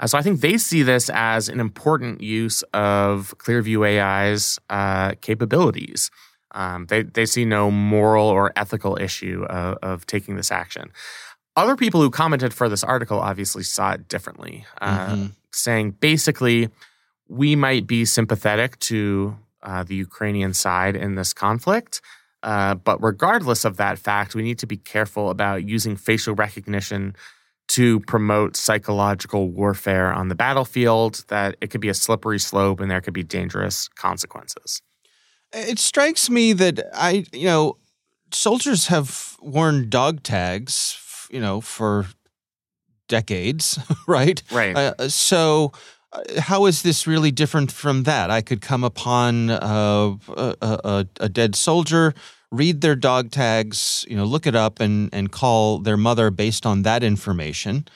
Uh, 0.00 0.06
so 0.06 0.18
I 0.18 0.22
think 0.22 0.40
they 0.40 0.58
see 0.58 0.82
this 0.82 1.08
as 1.10 1.48
an 1.48 1.60
important 1.60 2.20
use 2.20 2.62
of 2.74 3.34
Clearview 3.38 3.86
AI's 3.86 4.58
uh, 4.68 5.12
capabilities. 5.20 6.10
Um, 6.50 6.86
they, 6.86 7.02
they 7.02 7.26
see 7.26 7.44
no 7.44 7.70
moral 7.70 8.26
or 8.26 8.52
ethical 8.56 8.98
issue 9.00 9.44
of, 9.48 9.78
of 9.82 10.06
taking 10.06 10.36
this 10.36 10.52
action. 10.52 10.90
Other 11.56 11.76
people 11.76 12.00
who 12.00 12.10
commented 12.10 12.52
for 12.52 12.68
this 12.68 12.82
article 12.82 13.20
obviously 13.20 13.62
saw 13.62 13.92
it 13.92 14.08
differently, 14.08 14.64
uh, 14.80 15.08
Mhm. 15.08 15.32
saying 15.52 15.92
basically, 15.92 16.68
we 17.28 17.54
might 17.56 17.86
be 17.86 18.04
sympathetic 18.04 18.78
to 18.80 19.36
uh, 19.62 19.82
the 19.82 19.94
Ukrainian 19.94 20.52
side 20.52 20.94
in 20.94 21.14
this 21.14 21.32
conflict. 21.32 22.02
Uh, 22.42 22.74
but 22.74 23.02
regardless 23.02 23.64
of 23.64 23.78
that 23.78 23.98
fact, 23.98 24.34
we 24.34 24.42
need 24.42 24.58
to 24.58 24.66
be 24.66 24.76
careful 24.76 25.30
about 25.30 25.64
using 25.64 25.96
facial 25.96 26.34
recognition 26.34 27.16
to 27.68 28.00
promote 28.00 28.58
psychological 28.58 29.48
warfare 29.48 30.12
on 30.12 30.28
the 30.28 30.34
battlefield, 30.34 31.24
that 31.28 31.56
it 31.62 31.70
could 31.70 31.80
be 31.80 31.88
a 31.88 31.94
slippery 31.94 32.38
slope 32.38 32.78
and 32.78 32.90
there 32.90 33.00
could 33.00 33.14
be 33.14 33.22
dangerous 33.22 33.88
consequences. 33.88 34.82
It 35.54 35.78
strikes 35.78 36.28
me 36.28 36.52
that 36.52 36.80
I, 36.92 37.24
you 37.32 37.46
know, 37.46 37.78
soldiers 38.32 38.88
have 38.88 39.38
worn 39.40 39.88
dog 39.88 40.22
tags, 40.22 40.94
you 41.30 41.40
know, 41.40 41.60
for 41.60 42.06
decades, 43.08 43.78
right? 44.06 44.42
Right. 44.50 44.76
Uh, 44.76 45.08
so, 45.08 45.72
uh, 46.12 46.40
how 46.40 46.66
is 46.66 46.82
this 46.82 47.06
really 47.06 47.30
different 47.30 47.72
from 47.72 48.04
that? 48.04 48.30
I 48.30 48.40
could 48.40 48.60
come 48.60 48.84
upon 48.84 49.50
uh, 49.50 50.16
a, 50.28 50.56
a, 50.62 51.06
a 51.20 51.28
dead 51.28 51.54
soldier, 51.54 52.14
read 52.50 52.80
their 52.80 52.96
dog 52.96 53.30
tags, 53.30 54.04
you 54.08 54.16
know, 54.16 54.24
look 54.24 54.46
it 54.46 54.54
up, 54.54 54.80
and 54.80 55.10
and 55.12 55.30
call 55.30 55.78
their 55.78 55.96
mother 55.96 56.30
based 56.30 56.66
on 56.66 56.82
that 56.82 57.02
information. 57.02 57.86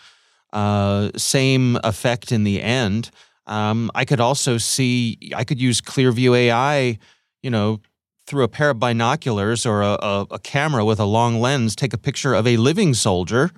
Uh, 0.53 1.11
same 1.17 1.79
effect 1.85 2.33
in 2.33 2.45
the 2.45 2.63
end. 2.63 3.11
Um, 3.47 3.91
I 3.95 4.05
could 4.05 4.21
also 4.21 4.59
see. 4.59 5.19
I 5.35 5.45
could 5.45 5.61
use 5.61 5.81
Clearview 5.81 6.37
AI, 6.37 6.99
you 7.43 7.51
know. 7.51 7.81
Through 8.29 8.45
a 8.45 8.49
pair 8.49 8.69
of 8.71 8.79
binoculars 8.79 9.65
or 9.65 9.81
a, 9.83 9.97
a, 10.03 10.27
a 10.33 10.39
camera 10.39 10.85
with 10.85 11.01
a 11.01 11.05
long 11.07 11.41
lens, 11.41 11.75
take 11.75 11.95
a 11.95 11.99
picture 11.99 12.35
of 12.35 12.47
a 12.47 12.59
living 12.59 12.93
soldier, 12.95 13.51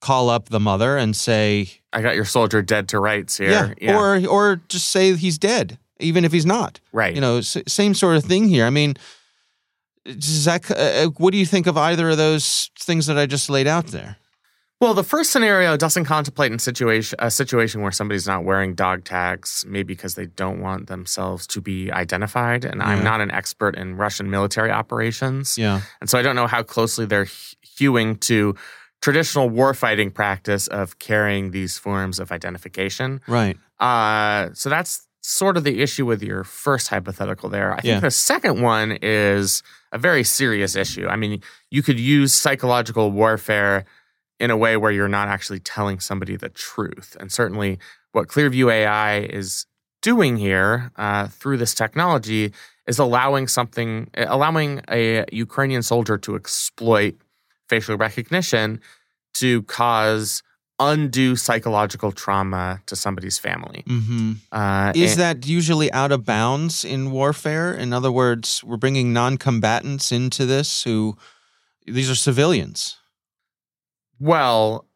call 0.00 0.30
up 0.30 0.50
the 0.50 0.60
mother 0.60 0.96
and 0.96 1.16
say, 1.16 1.68
I 1.92 2.00
got 2.00 2.14
your 2.14 2.24
soldier 2.24 2.62
dead 2.62 2.88
to 2.90 3.00
rights 3.00 3.36
here. 3.38 3.74
yeah. 3.80 3.98
Or 3.98 4.24
or 4.28 4.60
just 4.68 4.90
say 4.90 5.14
he's 5.16 5.36
dead, 5.38 5.78
even 5.98 6.24
if 6.24 6.30
he's 6.32 6.46
not. 6.46 6.80
right. 6.92 7.12
You 7.14 7.20
know, 7.20 7.38
s- 7.38 7.56
same 7.66 7.92
sort 7.94 8.16
of 8.16 8.24
thing 8.24 8.48
here. 8.48 8.66
I 8.66 8.70
mean, 8.70 8.94
does 10.04 10.44
that, 10.44 10.70
uh, 10.70 11.10
what 11.18 11.32
do 11.32 11.38
you 11.38 11.46
think 11.46 11.66
of 11.66 11.76
either 11.76 12.10
of 12.10 12.16
those 12.16 12.70
things 12.78 13.06
that 13.06 13.18
I 13.18 13.26
just 13.26 13.50
laid 13.50 13.66
out 13.66 13.88
there? 13.88 14.16
Well, 14.80 14.94
the 14.94 15.02
first 15.02 15.32
scenario 15.32 15.76
doesn't 15.76 16.04
contemplate 16.04 16.52
in 16.52 16.60
situation 16.60 17.18
a 17.18 17.32
situation 17.32 17.82
where 17.82 17.90
somebody's 17.90 18.28
not 18.28 18.44
wearing 18.44 18.74
dog 18.74 19.02
tags, 19.02 19.64
maybe 19.66 19.92
because 19.92 20.14
they 20.14 20.26
don't 20.26 20.60
want 20.60 20.86
themselves 20.86 21.48
to 21.48 21.60
be 21.60 21.90
identified. 21.90 22.64
And 22.64 22.80
I'm 22.80 23.02
not 23.02 23.20
an 23.20 23.32
expert 23.32 23.74
in 23.74 23.96
Russian 23.96 24.30
military 24.30 24.70
operations, 24.70 25.58
Yeah. 25.58 25.80
and 26.00 26.08
so 26.08 26.16
I 26.16 26.22
don't 26.22 26.36
know 26.36 26.46
how 26.46 26.62
closely 26.62 27.06
they're 27.06 27.26
hewing 27.76 28.16
to 28.18 28.54
traditional 29.00 29.50
warfighting 29.50 30.14
practice 30.14 30.68
of 30.68 30.98
carrying 31.00 31.50
these 31.50 31.76
forms 31.76 32.20
of 32.20 32.30
identification. 32.30 33.20
Right. 33.26 33.56
Uh, 33.80 34.50
so 34.54 34.68
that's 34.70 35.06
sort 35.22 35.56
of 35.56 35.64
the 35.64 35.82
issue 35.82 36.06
with 36.06 36.22
your 36.22 36.44
first 36.44 36.86
hypothetical 36.88 37.48
there. 37.48 37.72
I 37.72 37.80
think 37.80 37.84
Yeah. 37.94 38.00
the 38.00 38.10
second 38.12 38.62
one 38.62 38.96
is 39.02 39.62
a 39.92 39.98
very 39.98 40.22
serious 40.22 40.76
issue. 40.76 41.06
I 41.08 41.16
mean, 41.16 41.42
you 41.70 41.82
could 41.82 41.98
use 41.98 42.32
psychological 42.32 43.10
warfare 43.10 43.84
in 44.40 44.50
a 44.50 44.56
way 44.56 44.76
where 44.76 44.90
you're 44.92 45.08
not 45.08 45.28
actually 45.28 45.60
telling 45.60 46.00
somebody 46.00 46.36
the 46.36 46.48
truth. 46.48 47.16
And 47.20 47.30
certainly, 47.32 47.78
what 48.12 48.28
Clearview 48.28 48.72
AI 48.72 49.18
is 49.20 49.66
doing 50.02 50.36
here 50.36 50.90
uh, 50.96 51.26
through 51.26 51.56
this 51.56 51.74
technology 51.74 52.52
is 52.86 52.98
allowing 52.98 53.48
something, 53.48 54.08
allowing 54.16 54.80
a 54.88 55.24
Ukrainian 55.32 55.82
soldier 55.82 56.16
to 56.18 56.36
exploit 56.36 57.16
facial 57.68 57.96
recognition 57.96 58.80
to 59.34 59.62
cause 59.64 60.42
undue 60.80 61.34
psychological 61.34 62.12
trauma 62.12 62.80
to 62.86 62.94
somebody's 62.94 63.36
family. 63.38 63.82
hmm 63.88 64.34
Uh, 64.52 64.92
Is 64.94 65.12
and- 65.12 65.20
that 65.20 65.46
usually 65.46 65.90
out 65.92 66.12
of 66.12 66.24
bounds 66.24 66.84
in 66.84 67.10
warfare? 67.10 67.74
In 67.74 67.92
other 67.92 68.12
words, 68.12 68.62
we're 68.62 68.76
bringing 68.76 69.12
non 69.12 69.36
combatants 69.36 70.12
into 70.12 70.46
this 70.46 70.84
who, 70.84 71.16
these 71.84 72.08
are 72.08 72.14
civilians. 72.14 72.97
Well, 74.20 74.86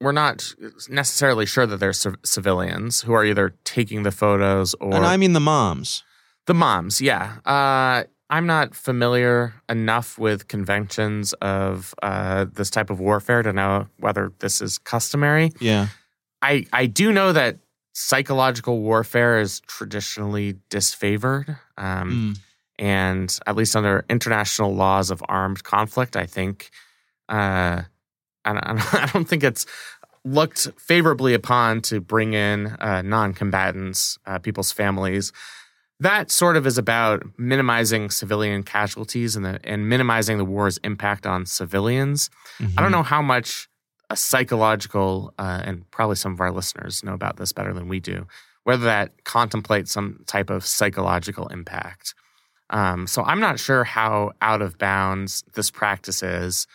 we're 0.00 0.12
not 0.12 0.52
necessarily 0.88 1.46
sure 1.46 1.66
that 1.66 1.78
they're 1.78 1.92
civ- 1.92 2.16
civilians 2.24 3.00
who 3.02 3.12
are 3.14 3.24
either 3.24 3.54
taking 3.64 4.02
the 4.02 4.10
photos 4.10 4.74
or 4.74 4.94
and 4.94 5.06
I 5.06 5.16
mean 5.16 5.32
the 5.32 5.40
moms. 5.40 6.02
the 6.46 6.54
moms. 6.54 7.00
Yeah, 7.00 7.36
uh, 7.46 8.04
I'm 8.28 8.46
not 8.46 8.74
familiar 8.74 9.54
enough 9.68 10.18
with 10.18 10.48
conventions 10.48 11.32
of 11.34 11.94
uh, 12.02 12.46
this 12.52 12.70
type 12.70 12.90
of 12.90 12.98
warfare 13.00 13.42
to 13.42 13.52
know 13.52 13.86
whether 13.98 14.32
this 14.40 14.60
is 14.60 14.78
customary. 14.78 15.52
Yeah. 15.60 15.88
I 16.42 16.66
I 16.72 16.86
do 16.86 17.12
know 17.12 17.32
that 17.32 17.58
psychological 17.94 18.80
warfare 18.80 19.40
is 19.40 19.60
traditionally 19.60 20.54
disfavored. 20.70 21.58
Um, 21.78 22.10
Mm. 22.10 22.38
and 22.78 23.38
at 23.46 23.56
least 23.56 23.74
under 23.74 24.04
international 24.10 24.74
laws 24.74 25.10
of 25.10 25.22
armed 25.30 25.64
conflict, 25.64 26.14
I 26.16 26.26
think, 26.26 26.68
uh, 27.30 27.82
I, 28.46 28.52
don't, 28.52 28.94
I 28.94 29.06
don't 29.06 29.24
think 29.26 29.44
it's 29.44 29.66
looked 30.24 30.68
favorably 30.78 31.34
upon 31.34 31.80
to 31.80 32.00
bring 32.00 32.34
in 32.34 32.66
uh, 32.80 33.02
non-combatants, 33.02 34.18
uh, 34.26 34.38
people's 34.38 34.72
families. 34.72 35.32
That 36.00 36.30
sort 36.30 36.56
of 36.56 36.66
is 36.66 36.76
about 36.76 37.22
minimizing 37.38 38.10
civilian 38.10 38.62
casualties 38.62 39.36
and, 39.36 39.44
the, 39.44 39.60
and 39.64 39.88
minimizing 39.88 40.36
the 40.36 40.44
war's 40.44 40.78
impact 40.78 41.26
on 41.26 41.46
civilians. 41.46 42.28
I 42.76 42.82
don't 42.82 42.92
know 42.92 43.02
how 43.02 43.22
much 43.22 43.68
a 44.10 44.16
psychological, 44.16 45.32
uh, 45.38 45.62
and 45.64 45.90
probably 45.90 46.16
some 46.16 46.32
of 46.32 46.40
our 46.40 46.50
listeners 46.50 47.02
know 47.02 47.14
about 47.14 47.36
this 47.38 47.52
better 47.52 47.72
than 47.72 47.88
we 47.88 47.98
do, 47.98 48.26
whether 48.64 48.84
that 48.84 49.24
contemplates 49.24 49.90
some 49.90 50.22
type 50.26 50.50
of 50.50 50.66
psychological 50.66 51.46
impact. 51.48 52.14
Um, 52.70 53.06
so 53.06 53.22
I'm 53.22 53.40
not 53.40 53.58
sure 53.58 53.84
how 53.84 54.32
out 54.42 54.60
of 54.60 54.76
bounds 54.76 55.44
this 55.54 55.70
practice 55.70 56.22
is 56.22 56.66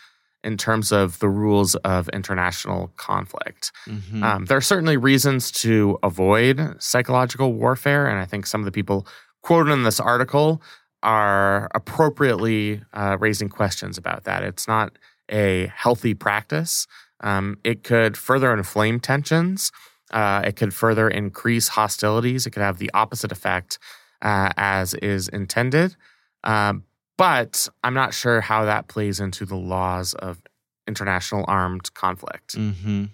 in 0.43 0.57
terms 0.57 0.91
of 0.91 1.19
the 1.19 1.29
rules 1.29 1.75
of 1.75 2.09
international 2.09 2.91
conflict. 2.97 3.71
Mhm. 3.87 4.23
Um, 4.23 4.45
there 4.45 4.57
are 4.57 4.61
certainly 4.61 4.97
reasons 4.97 5.51
to 5.51 5.99
avoid 6.03 6.75
psychological 6.81 7.53
warfare, 7.53 8.07
and 8.07 8.19
I 8.19 8.25
think 8.25 8.47
some 8.47 8.61
of 8.61 8.65
the 8.65 8.71
people 8.71 9.07
quoted 9.43 9.71
in 9.71 9.83
this 9.83 9.99
article 9.99 10.61
are 11.03 11.69
appropriately 11.73 12.81
uh, 12.93 13.17
raising 13.19 13.49
questions 13.49 13.97
about 13.97 14.23
that. 14.23 14.43
It's 14.43 14.67
not 14.67 14.97
a 15.29 15.71
healthy 15.75 16.13
practice. 16.13 16.87
Um, 17.21 17.57
it 17.63 17.83
could 17.83 18.17
further 18.17 18.53
inflame 18.53 18.99
tensions. 18.99 19.71
Uh, 20.11 20.41
it 20.45 20.55
could 20.55 20.73
further 20.73 21.07
increase 21.09 21.69
hostilities. 21.69 22.45
It 22.45 22.51
could 22.51 22.63
have 22.63 22.79
the 22.79 22.91
opposite 22.93 23.31
effect 23.31 23.79
uh, 24.21 24.49
as 24.57 24.93
is 24.95 25.27
intended. 25.29 25.95
Um, 26.43 26.83
but 27.17 27.67
I'm 27.83 27.93
not 27.93 28.13
sure 28.13 28.41
how 28.41 28.65
that 28.65 28.87
plays 28.87 29.19
into 29.19 29.45
the 29.45 29.55
laws 29.55 30.13
of 30.13 30.41
international 30.87 31.45
armed 31.47 31.93
conflict. 31.93 32.55
Mm-hmm. 32.55 33.05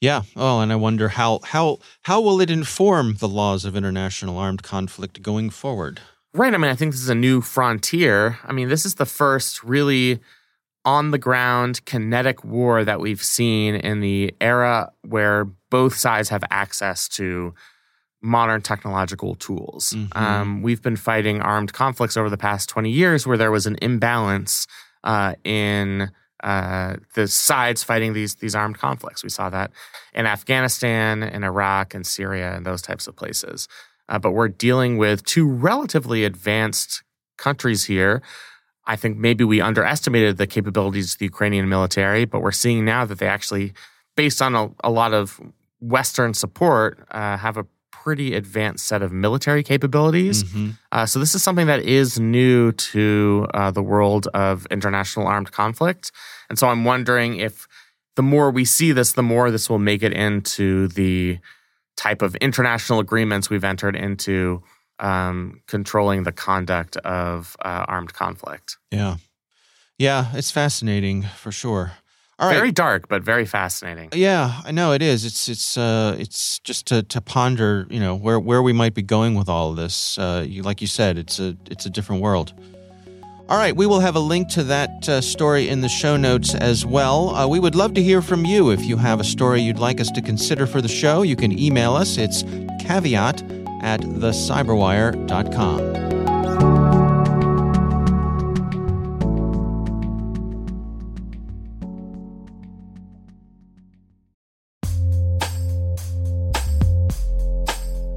Yeah. 0.00 0.22
Oh, 0.36 0.60
and 0.60 0.70
I 0.72 0.76
wonder 0.76 1.08
how 1.08 1.40
how 1.44 1.78
how 2.02 2.20
will 2.20 2.40
it 2.40 2.50
inform 2.50 3.14
the 3.14 3.28
laws 3.28 3.64
of 3.64 3.74
international 3.74 4.38
armed 4.38 4.62
conflict 4.62 5.22
going 5.22 5.50
forward? 5.50 6.00
Right. 6.34 6.52
I 6.52 6.58
mean, 6.58 6.70
I 6.70 6.74
think 6.74 6.92
this 6.92 7.00
is 7.00 7.08
a 7.08 7.14
new 7.14 7.40
frontier. 7.40 8.38
I 8.44 8.52
mean, 8.52 8.68
this 8.68 8.84
is 8.84 8.96
the 8.96 9.06
first 9.06 9.62
really 9.62 10.20
on 10.84 11.10
the 11.10 11.18
ground 11.18 11.84
kinetic 11.86 12.44
war 12.44 12.84
that 12.84 13.00
we've 13.00 13.22
seen 13.22 13.76
in 13.76 14.00
the 14.00 14.34
era 14.40 14.92
where 15.02 15.46
both 15.70 15.96
sides 15.96 16.28
have 16.28 16.44
access 16.50 17.08
to 17.08 17.54
modern 18.24 18.62
technological 18.62 19.34
tools. 19.34 19.92
Mm-hmm. 19.94 20.18
Um, 20.18 20.62
we've 20.62 20.80
been 20.80 20.96
fighting 20.96 21.42
armed 21.42 21.74
conflicts 21.74 22.16
over 22.16 22.30
the 22.30 22.38
past 22.38 22.70
20 22.70 22.90
years 22.90 23.26
where 23.26 23.36
there 23.36 23.50
was 23.50 23.66
an 23.66 23.76
imbalance 23.82 24.66
uh, 25.04 25.34
in 25.44 26.10
uh, 26.42 26.96
the 27.14 27.28
sides 27.28 27.84
fighting 27.84 28.14
these 28.14 28.36
these 28.36 28.54
armed 28.54 28.78
conflicts. 28.78 29.22
We 29.22 29.28
saw 29.28 29.50
that 29.50 29.70
in 30.14 30.26
Afghanistan, 30.26 31.22
in 31.22 31.44
Iraq, 31.44 31.94
and 31.94 32.06
Syria, 32.06 32.54
and 32.54 32.66
those 32.66 32.82
types 32.82 33.06
of 33.06 33.14
places. 33.14 33.68
Uh, 34.08 34.18
but 34.18 34.32
we're 34.32 34.48
dealing 34.48 34.98
with 34.98 35.24
two 35.24 35.48
relatively 35.48 36.24
advanced 36.24 37.02
countries 37.36 37.84
here. 37.84 38.22
I 38.86 38.96
think 38.96 39.16
maybe 39.16 39.44
we 39.44 39.60
underestimated 39.60 40.36
the 40.36 40.46
capabilities 40.46 41.14
of 41.14 41.18
the 41.18 41.24
Ukrainian 41.26 41.68
military, 41.68 42.26
but 42.26 42.40
we're 42.40 42.52
seeing 42.52 42.84
now 42.84 43.06
that 43.06 43.18
they 43.18 43.26
actually, 43.26 43.72
based 44.14 44.42
on 44.42 44.54
a, 44.54 44.70
a 44.82 44.90
lot 44.90 45.14
of 45.14 45.40
Western 45.80 46.34
support, 46.34 47.06
uh, 47.10 47.38
have 47.38 47.56
a 47.56 47.66
pretty 48.04 48.34
advanced 48.34 48.86
set 48.86 49.00
of 49.00 49.12
military 49.12 49.62
capabilities. 49.62 50.44
Mm-hmm. 50.44 50.70
Uh, 50.92 51.06
so 51.06 51.18
this 51.18 51.34
is 51.34 51.42
something 51.42 51.66
that 51.68 51.80
is 51.80 52.20
new 52.20 52.70
to 52.72 53.46
uh, 53.54 53.70
the 53.70 53.82
world 53.82 54.28
of 54.34 54.66
international 54.66 55.26
armed 55.26 55.50
conflict. 55.52 56.12
And 56.50 56.58
so 56.58 56.68
I'm 56.68 56.84
wondering 56.84 57.36
if 57.40 57.66
the 58.16 58.22
more 58.22 58.50
we 58.50 58.66
see 58.66 58.92
this, 58.92 59.12
the 59.12 59.22
more 59.22 59.50
this 59.50 59.70
will 59.70 59.78
make 59.78 60.02
it 60.02 60.12
into 60.12 60.88
the 60.88 61.38
type 61.96 62.20
of 62.20 62.34
international 62.36 63.00
agreements 63.00 63.48
we've 63.48 63.64
entered 63.64 63.96
into 63.96 64.62
um, 64.98 65.62
controlling 65.66 66.24
the 66.24 66.32
conduct 66.32 66.98
of 66.98 67.56
uh, 67.64 67.86
armed 67.88 68.12
conflict. 68.12 68.76
Yeah. 68.90 69.16
Yeah, 69.98 70.26
it's 70.34 70.50
fascinating 70.50 71.22
for 71.22 71.52
sure. 71.52 71.92
All 72.38 72.48
right. 72.48 72.56
Very 72.56 72.72
dark, 72.72 73.08
but 73.08 73.22
very 73.22 73.44
fascinating. 73.44 74.08
Yeah, 74.12 74.60
I 74.64 74.72
know 74.72 74.92
it 74.92 75.02
is. 75.02 75.24
It's 75.24 75.48
it's 75.48 75.78
uh, 75.78 76.16
it's 76.18 76.58
just 76.60 76.86
to, 76.86 77.04
to 77.04 77.20
ponder, 77.20 77.86
you 77.90 78.00
know, 78.00 78.16
where 78.16 78.40
where 78.40 78.60
we 78.60 78.72
might 78.72 78.94
be 78.94 79.02
going 79.02 79.36
with 79.36 79.48
all 79.48 79.70
of 79.70 79.76
this. 79.76 80.18
Uh, 80.18 80.44
you, 80.46 80.62
like 80.62 80.80
you 80.80 80.88
said, 80.88 81.16
it's 81.16 81.38
a 81.38 81.56
it's 81.70 81.86
a 81.86 81.90
different 81.90 82.22
world. 82.22 82.52
All 83.48 83.58
right, 83.58 83.76
we 83.76 83.86
will 83.86 84.00
have 84.00 84.16
a 84.16 84.20
link 84.20 84.48
to 84.50 84.64
that 84.64 85.08
uh, 85.08 85.20
story 85.20 85.68
in 85.68 85.82
the 85.82 85.88
show 85.88 86.16
notes 86.16 86.54
as 86.54 86.86
well. 86.86 87.36
Uh, 87.36 87.46
we 87.46 87.60
would 87.60 87.74
love 87.74 87.92
to 87.94 88.02
hear 88.02 88.22
from 88.22 88.46
you. 88.46 88.70
If 88.70 88.86
you 88.86 88.96
have 88.96 89.20
a 89.20 89.24
story 89.24 89.60
you'd 89.60 89.78
like 89.78 90.00
us 90.00 90.10
to 90.12 90.22
consider 90.22 90.66
for 90.66 90.80
the 90.80 90.88
show, 90.88 91.20
you 91.22 91.36
can 91.36 91.56
email 91.56 91.94
us. 91.94 92.16
It's 92.16 92.42
caveat 92.80 93.42
at 93.82 94.00
thecyberwire.com. 94.00 96.13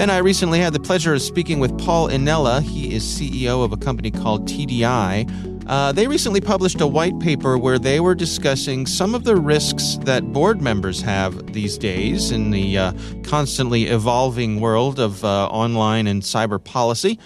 Ben, 0.00 0.08
I 0.08 0.16
recently 0.16 0.60
had 0.60 0.72
the 0.72 0.80
pleasure 0.80 1.12
of 1.12 1.20
speaking 1.20 1.60
with 1.60 1.76
Paul 1.76 2.08
Innella. 2.08 2.62
He 2.62 2.94
is 2.94 3.04
CEO 3.04 3.62
of 3.62 3.70
a 3.74 3.76
company 3.76 4.10
called 4.10 4.48
TDI. 4.48 5.66
Uh, 5.66 5.92
they 5.92 6.06
recently 6.06 6.40
published 6.40 6.80
a 6.80 6.86
white 6.86 7.20
paper 7.20 7.58
where 7.58 7.78
they 7.78 8.00
were 8.00 8.14
discussing 8.14 8.86
some 8.86 9.14
of 9.14 9.24
the 9.24 9.36
risks 9.36 9.98
that 10.04 10.32
board 10.32 10.62
members 10.62 11.02
have 11.02 11.52
these 11.52 11.76
days 11.76 12.30
in 12.30 12.50
the 12.50 12.78
uh, 12.78 12.92
constantly 13.24 13.88
evolving 13.88 14.58
world 14.58 14.98
of 14.98 15.22
uh, 15.22 15.48
online 15.48 16.06
and 16.06 16.22
cyber 16.22 16.64
policy. 16.64 17.18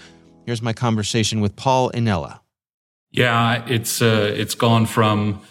Here's 0.45 0.61
my 0.61 0.73
conversation 0.73 1.39
with 1.39 1.55
Paul 1.55 1.91
Innella. 1.91 2.41
Yeah, 3.09 3.63
it's 3.69 4.01
uh, 4.01 4.33
it's 4.35 4.53
gone 4.53 4.85
from 4.85 5.41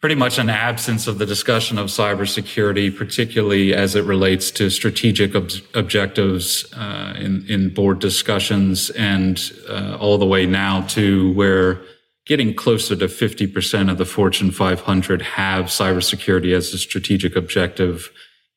pretty 0.00 0.14
much 0.14 0.38
an 0.38 0.48
absence 0.48 1.06
of 1.06 1.18
the 1.18 1.26
discussion 1.26 1.76
of 1.76 1.88
cybersecurity, 1.88 2.96
particularly 2.96 3.74
as 3.74 3.94
it 3.94 4.04
relates 4.04 4.50
to 4.50 4.70
strategic 4.70 5.34
ob- 5.34 5.50
objectives 5.74 6.72
uh, 6.72 7.14
in, 7.18 7.44
in 7.48 7.72
board 7.72 7.98
discussions, 7.98 8.88
and 8.90 9.52
uh, 9.68 9.98
all 10.00 10.16
the 10.16 10.26
way 10.26 10.46
now 10.46 10.80
to 10.82 11.32
where 11.34 11.82
getting 12.24 12.54
closer 12.54 12.96
to 12.96 13.06
50% 13.06 13.90
of 13.90 13.98
the 13.98 14.04
Fortune 14.06 14.50
500 14.50 15.22
have 15.22 15.66
cybersecurity 15.66 16.54
as 16.54 16.72
a 16.72 16.78
strategic 16.78 17.36
objective. 17.36 18.10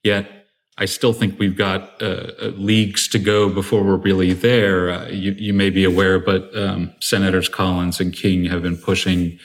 Yet, 0.03 0.29
I 0.77 0.85
still 0.85 1.13
think 1.13 1.39
we've 1.39 1.57
got 1.57 2.01
uh, 2.01 2.31
uh 2.41 2.45
leagues 2.55 3.07
to 3.09 3.19
go 3.19 3.49
before 3.49 3.83
we're 3.83 3.97
really 3.97 4.33
there. 4.33 4.89
Uh, 4.89 5.07
you, 5.07 5.33
you, 5.33 5.53
may 5.53 5.69
be 5.69 5.83
aware, 5.83 6.19
but 6.19 6.55
um, 6.57 6.93
Senators 6.99 7.47
Collins 7.47 7.99
and 7.99 8.11
King 8.13 8.45
have 8.45 8.63
been 8.63 8.77
pushing 8.77 9.39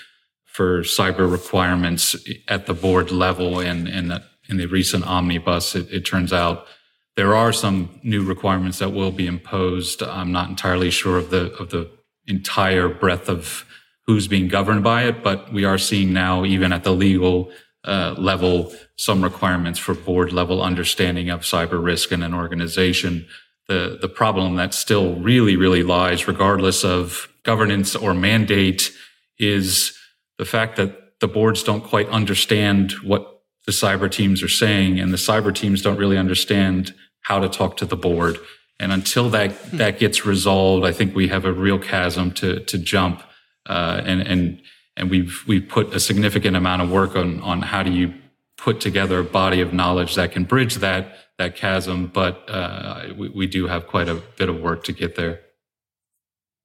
for 0.58 0.82
cyber 0.82 1.30
requirements 1.30 2.16
at 2.48 2.66
the 2.66 2.74
board 2.74 3.12
level. 3.12 3.60
And, 3.60 3.86
and 3.86 4.20
in 4.48 4.56
the 4.56 4.66
recent 4.66 5.06
omnibus, 5.06 5.76
it, 5.76 5.88
it 5.92 6.04
turns 6.04 6.32
out 6.32 6.66
there 7.14 7.32
are 7.36 7.52
some 7.52 8.00
new 8.02 8.24
requirements 8.24 8.80
that 8.80 8.92
will 8.92 9.12
be 9.12 9.28
imposed. 9.28 10.02
I'm 10.02 10.32
not 10.32 10.48
entirely 10.48 10.90
sure 10.90 11.16
of 11.16 11.30
the 11.30 11.52
of 11.60 11.70
the 11.70 11.88
entire 12.26 12.88
breadth 12.88 13.28
of 13.28 13.64
who's 14.08 14.26
being 14.26 14.48
governed 14.48 14.82
by 14.82 15.04
it, 15.04 15.22
but 15.22 15.52
we 15.52 15.64
are 15.64 15.78
seeing 15.78 16.12
now, 16.12 16.44
even 16.44 16.72
at 16.72 16.82
the 16.82 16.92
legal 16.92 17.52
uh, 17.84 18.16
level, 18.18 18.72
some 18.96 19.22
requirements 19.22 19.78
for 19.78 19.94
board 19.94 20.32
level 20.32 20.60
understanding 20.60 21.30
of 21.30 21.42
cyber 21.42 21.80
risk 21.80 22.10
in 22.10 22.20
an 22.24 22.34
organization. 22.34 23.28
The 23.68 23.96
the 24.00 24.08
problem 24.08 24.56
that 24.56 24.74
still 24.74 25.14
really 25.20 25.54
really 25.54 25.84
lies, 25.84 26.26
regardless 26.26 26.84
of 26.84 27.28
governance 27.44 27.94
or 27.94 28.12
mandate, 28.12 28.92
is 29.38 29.97
the 30.38 30.44
fact 30.44 30.76
that 30.76 31.18
the 31.20 31.28
boards 31.28 31.62
don't 31.62 31.82
quite 31.82 32.08
understand 32.08 32.92
what 33.02 33.42
the 33.66 33.72
cyber 33.72 34.10
teams 34.10 34.42
are 34.42 34.48
saying 34.48 34.98
and 34.98 35.12
the 35.12 35.18
cyber 35.18 35.54
teams 35.54 35.82
don't 35.82 35.98
really 35.98 36.16
understand 36.16 36.94
how 37.22 37.38
to 37.38 37.48
talk 37.48 37.76
to 37.76 37.84
the 37.84 37.96
board. 37.96 38.38
And 38.80 38.92
until 38.92 39.28
that, 39.30 39.70
that 39.72 39.98
gets 39.98 40.24
resolved, 40.24 40.86
I 40.86 40.92
think 40.92 41.14
we 41.14 41.28
have 41.28 41.44
a 41.44 41.52
real 41.52 41.78
chasm 41.78 42.30
to, 42.34 42.60
to 42.60 42.78
jump. 42.78 43.22
Uh, 43.66 44.00
and, 44.04 44.22
and, 44.22 44.62
and 44.96 45.10
we've, 45.10 45.42
we've 45.46 45.68
put 45.68 45.92
a 45.92 46.00
significant 46.00 46.56
amount 46.56 46.82
of 46.82 46.90
work 46.90 47.16
on, 47.16 47.42
on 47.42 47.62
how 47.62 47.82
do 47.82 47.90
you 47.90 48.14
put 48.56 48.80
together 48.80 49.18
a 49.18 49.24
body 49.24 49.60
of 49.60 49.72
knowledge 49.72 50.14
that 50.14 50.32
can 50.32 50.44
bridge 50.44 50.76
that, 50.76 51.16
that 51.38 51.56
chasm. 51.56 52.06
But, 52.06 52.48
uh, 52.48 53.08
we, 53.16 53.28
we 53.28 53.46
do 53.46 53.66
have 53.66 53.86
quite 53.86 54.08
a 54.08 54.14
bit 54.36 54.48
of 54.48 54.60
work 54.60 54.84
to 54.84 54.92
get 54.92 55.16
there. 55.16 55.40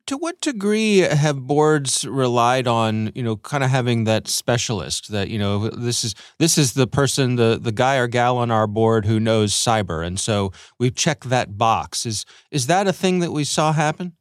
To 0.07 0.17
what 0.17 0.41
degree 0.41 0.97
have 0.97 1.47
boards 1.47 2.05
relied 2.05 2.67
on, 2.67 3.11
you 3.15 3.23
know, 3.23 3.37
kind 3.37 3.63
of 3.63 3.69
having 3.69 4.03
that 4.03 4.27
specialist 4.27 5.09
that, 5.11 5.29
you 5.29 5.39
know, 5.39 5.69
this 5.69 6.03
is 6.03 6.13
this 6.39 6.57
is 6.57 6.73
the 6.73 6.87
person, 6.87 7.37
the 7.37 7.57
the 7.61 7.71
guy 7.71 7.95
or 7.95 8.07
gal 8.07 8.37
on 8.37 8.51
our 8.51 8.67
board 8.67 9.05
who 9.05 9.19
knows 9.19 9.53
cyber, 9.53 10.05
and 10.05 10.19
so 10.19 10.51
we 10.77 10.91
check 10.91 11.23
that 11.25 11.57
box. 11.57 12.05
Is 12.05 12.25
is 12.51 12.67
that 12.67 12.85
a 12.85 12.93
thing 12.93 13.19
that 13.19 13.31
we 13.31 13.45
saw 13.45 13.71
happen? 13.71 14.13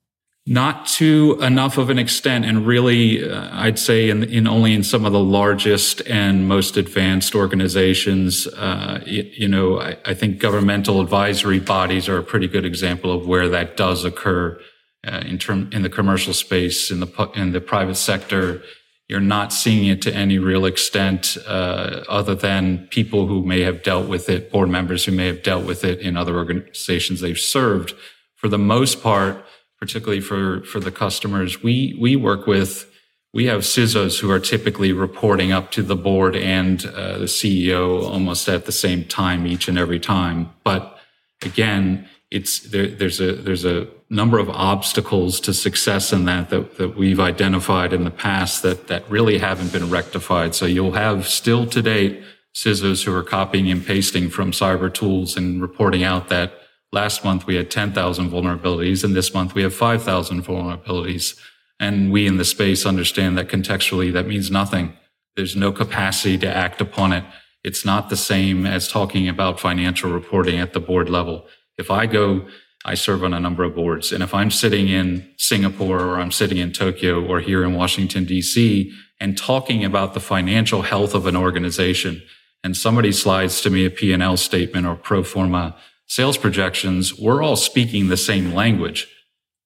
Not 0.45 0.87
to 0.99 1.39
enough 1.41 1.79
of 1.79 1.89
an 1.89 2.01
extent, 2.01 2.45
and 2.45 2.67
really, 2.67 3.29
uh, 3.29 3.49
I'd 3.53 3.79
say 3.79 4.11
in, 4.11 4.25
in, 4.25 4.49
only 4.49 4.75
in 4.75 4.83
some 4.83 5.05
of 5.05 5.13
the 5.13 5.21
largest 5.21 6.03
and 6.09 6.49
most 6.49 6.77
advanced 6.77 7.37
organizations. 7.37 8.49
Uh, 8.49 9.01
you, 9.07 9.23
you, 9.33 9.47
know, 9.47 9.79
I, 9.79 9.99
I, 10.05 10.15
think 10.15 10.41
governmental 10.41 11.01
advisory 11.01 11.61
bodies 11.61 12.09
are 12.09 12.19
a 12.19 12.25
pretty 12.25 12.49
good 12.49 12.65
example 12.65 13.13
of 13.13 13.25
where 13.25 13.49
that 13.51 13.77
does 13.77 14.05
occur. 14.05 14.61
Uh, 15.05 15.23
in 15.27 15.37
term 15.37 15.69
in 15.73 15.83
the 15.83 15.91
commercial 15.91 16.33
space, 16.33 16.91
in 16.91 17.01
the 17.01 17.31
in 17.35 17.53
the 17.53 17.61
private 17.61 17.97
sector, 17.97 18.63
you're 19.09 19.21
not 19.21 19.53
seeing 19.53 19.87
it 19.87 20.01
to 20.03 20.15
any 20.15 20.39
real 20.39 20.65
extent, 20.65 21.37
uh, 21.47 22.05
other 22.09 22.37
than 22.37 22.87
people 22.91 23.27
who 23.27 23.45
may 23.45 23.63
have 23.63 23.83
dealt 23.83 24.09
with 24.09 24.29
it, 24.29 24.53
board 24.53 24.69
members 24.69 25.05
who 25.05 25.13
may 25.13 25.27
have 25.27 25.43
dealt 25.43 25.67
with 25.67 25.85
it 25.85 25.99
in 25.99 26.17
other 26.17 26.37
organizations 26.37 27.21
they've 27.21 27.39
served. 27.39 27.95
For 28.37 28.49
the 28.49 28.59
most 28.59 29.03
part 29.03 29.45
particularly 29.83 30.21
for, 30.21 30.63
for 30.63 30.79
the 30.79 30.93
customers 30.93 31.61
we, 31.61 31.99
we 32.01 32.15
work 32.15 32.47
with. 32.47 32.89
We 33.35 33.47
have 33.47 33.63
CISOs 33.63 34.21
who 34.21 34.31
are 34.31 34.39
typically 34.39 34.93
reporting 34.93 35.51
up 35.51 35.73
to 35.73 35.83
the 35.83 35.97
board 35.97 36.37
and 36.37 36.87
uh, 36.87 37.19
the 37.19 37.25
CEO 37.25 38.05
almost 38.05 38.49
at 38.49 38.65
the 38.65 38.71
same 38.71 39.05
time 39.05 39.45
each 39.45 39.67
and 39.67 39.77
every 39.77 39.99
time. 39.99 40.53
But 40.63 41.01
again, 41.45 42.09
it's 42.33 42.61
there, 42.61 42.89
there's 42.89 43.21
a 43.21 43.33
there's 43.35 43.65
a 43.65 43.87
number 44.11 44.39
of 44.39 44.49
obstacles 44.51 45.41
to 45.41 45.55
success 45.55 46.13
in 46.13 46.25
that, 46.25 46.51
that 46.51 46.79
that 46.79 46.97
we've 46.97 47.21
identified 47.21 47.93
in 47.93 48.05
the 48.05 48.11
past 48.11 48.63
that 48.63 48.89
that 48.89 49.09
really 49.11 49.39
haven't 49.39 49.73
been 49.73 49.89
rectified. 49.91 50.55
So 50.55 50.67
you'll 50.67 50.93
have 51.07 51.29
still 51.29 51.67
to 51.67 51.83
date 51.83 52.23
CISOs 52.55 53.05
who 53.05 53.15
are 53.15 53.23
copying 53.23 53.71
and 53.71 53.85
pasting 53.85 54.29
from 54.29 54.53
cyber 54.53 54.93
tools 54.93 55.37
and 55.37 55.63
reporting 55.63 56.03
out 56.03 56.29
that 56.29 56.53
Last 56.93 57.25
month 57.25 57.47
we 57.47 57.57
had 57.57 57.71
10,000 57.71 58.31
vulnerabilities 58.31 59.03
and 59.03 59.17
this 59.17 59.33
month 59.33 59.55
we 59.55 59.63
have 59.63 59.75
5,000 59.75 60.45
vulnerabilities. 60.45 61.39
And 61.81 62.13
we 62.13 62.27
in 62.27 62.37
the 62.37 62.45
space 62.45 62.85
understand 62.85 63.37
that 63.39 63.49
contextually 63.49 64.13
that 64.13 64.27
means 64.27 64.51
nothing. 64.51 64.93
There's 65.35 65.57
no 65.57 65.73
capacity 65.73 66.37
to 66.39 66.47
act 66.47 66.83
upon 66.83 67.13
it. 67.13 67.25
It's 67.65 67.85
not 67.85 68.11
the 68.11 68.17
same 68.17 68.67
as 68.67 68.89
talking 68.89 69.27
about 69.27 69.59
financial 69.59 70.13
reporting 70.13 70.61
at 70.61 70.75
the 70.75 70.81
board 70.81 71.09
level. 71.09 71.47
If 71.79 71.91
I 71.91 72.07
go, 72.07 72.47
I 72.85 72.95
serve 72.95 73.23
on 73.23 73.33
a 73.33 73.41
number 73.41 73.65
of 73.65 73.75
boards. 73.75 74.13
And 74.13 74.23
if 74.23 74.35
I'm 74.35 74.51
sitting 74.51 74.89
in 74.89 75.29
Singapore 75.39 76.01
or 76.01 76.21
I'm 76.21 76.33
sitting 76.33 76.59
in 76.59 76.73
Tokyo 76.73 77.25
or 77.25 77.41
here 77.41 77.65
in 77.65 77.75
Washington, 77.75 78.27
DC 78.27 78.91
and 79.21 79.39
talking 79.39 79.85
about 79.85 80.15
the 80.15 80.21
financial 80.21 80.83
health 80.83 81.15
of 81.15 81.27
an 81.27 81.37
organization 81.37 82.23
and 82.65 82.77
somebody 82.77 83.13
slides 83.13 83.61
to 83.61 83.71
me 83.71 83.85
a 83.85 83.91
P&L 83.91 84.37
statement 84.37 84.87
or 84.87 84.97
pro 84.97 85.23
forma 85.23 85.77
sales 86.07 86.37
projections, 86.37 87.19
we're 87.19 87.43
all 87.43 87.57
speaking 87.57 88.09
the 88.09 88.17
same 88.17 88.53
language. 88.53 89.09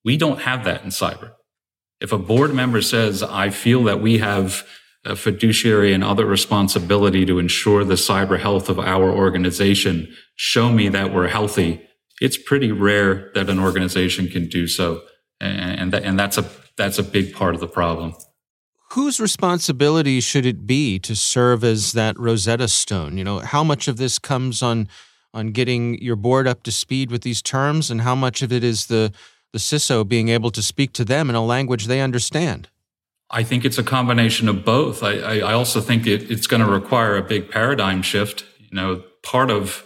We 0.04 0.16
don't 0.16 0.42
have 0.42 0.64
that 0.64 0.84
in 0.84 0.90
cyber. 0.90 1.32
If 2.00 2.12
a 2.12 2.18
board 2.18 2.54
member 2.54 2.82
says, 2.82 3.22
I 3.22 3.50
feel 3.50 3.82
that 3.84 4.00
we 4.00 4.18
have 4.18 4.66
a 5.04 5.16
fiduciary 5.16 5.92
and 5.92 6.04
other 6.04 6.26
responsibility 6.26 7.24
to 7.24 7.38
ensure 7.38 7.84
the 7.84 7.94
cyber 7.94 8.38
health 8.38 8.68
of 8.68 8.78
our 8.78 9.10
organization, 9.10 10.14
show 10.34 10.70
me 10.70 10.88
that 10.90 11.14
we're 11.14 11.28
healthy. 11.28 11.80
It's 12.20 12.36
pretty 12.36 12.72
rare 12.72 13.30
that 13.34 13.50
an 13.50 13.58
organization 13.58 14.28
can 14.28 14.48
do 14.48 14.66
so. 14.66 15.02
And, 15.40 15.92
that, 15.92 16.02
and 16.02 16.18
that's 16.18 16.38
a, 16.38 16.48
that's 16.76 16.98
a 16.98 17.02
big 17.02 17.34
part 17.34 17.54
of 17.54 17.60
the 17.60 17.68
problem. 17.68 18.14
Whose 18.92 19.20
responsibility 19.20 20.20
should 20.20 20.46
it 20.46 20.66
be 20.66 20.98
to 21.00 21.14
serve 21.14 21.64
as 21.64 21.92
that 21.92 22.18
Rosetta 22.18 22.68
Stone? 22.68 23.18
You 23.18 23.24
know, 23.24 23.40
how 23.40 23.64
much 23.64 23.88
of 23.88 23.96
this 23.96 24.18
comes 24.18 24.62
on 24.62 24.88
on 25.34 25.48
getting 25.48 26.00
your 26.00 26.16
board 26.16 26.48
up 26.48 26.62
to 26.62 26.72
speed 26.72 27.10
with 27.10 27.20
these 27.20 27.42
terms, 27.42 27.90
and 27.90 28.00
how 28.00 28.14
much 28.14 28.40
of 28.40 28.50
it 28.50 28.64
is 28.64 28.86
the 28.86 29.12
the 29.52 29.58
CISO 29.58 30.06
being 30.06 30.28
able 30.28 30.50
to 30.50 30.62
speak 30.62 30.92
to 30.94 31.04
them 31.04 31.28
in 31.28 31.36
a 31.36 31.44
language 31.44 31.86
they 31.86 32.00
understand? 32.00 32.68
I 33.30 33.42
think 33.42 33.64
it's 33.64 33.78
a 33.78 33.82
combination 33.82 34.48
of 34.48 34.64
both. 34.64 35.02
I, 35.02 35.18
I, 35.18 35.38
I 35.38 35.52
also 35.52 35.80
think 35.80 36.06
it, 36.06 36.30
it's 36.30 36.46
going 36.46 36.64
to 36.64 36.70
require 36.70 37.16
a 37.16 37.22
big 37.22 37.50
paradigm 37.50 38.02
shift. 38.02 38.44
You 38.70 38.76
know, 38.76 39.02
part 39.22 39.50
of 39.50 39.85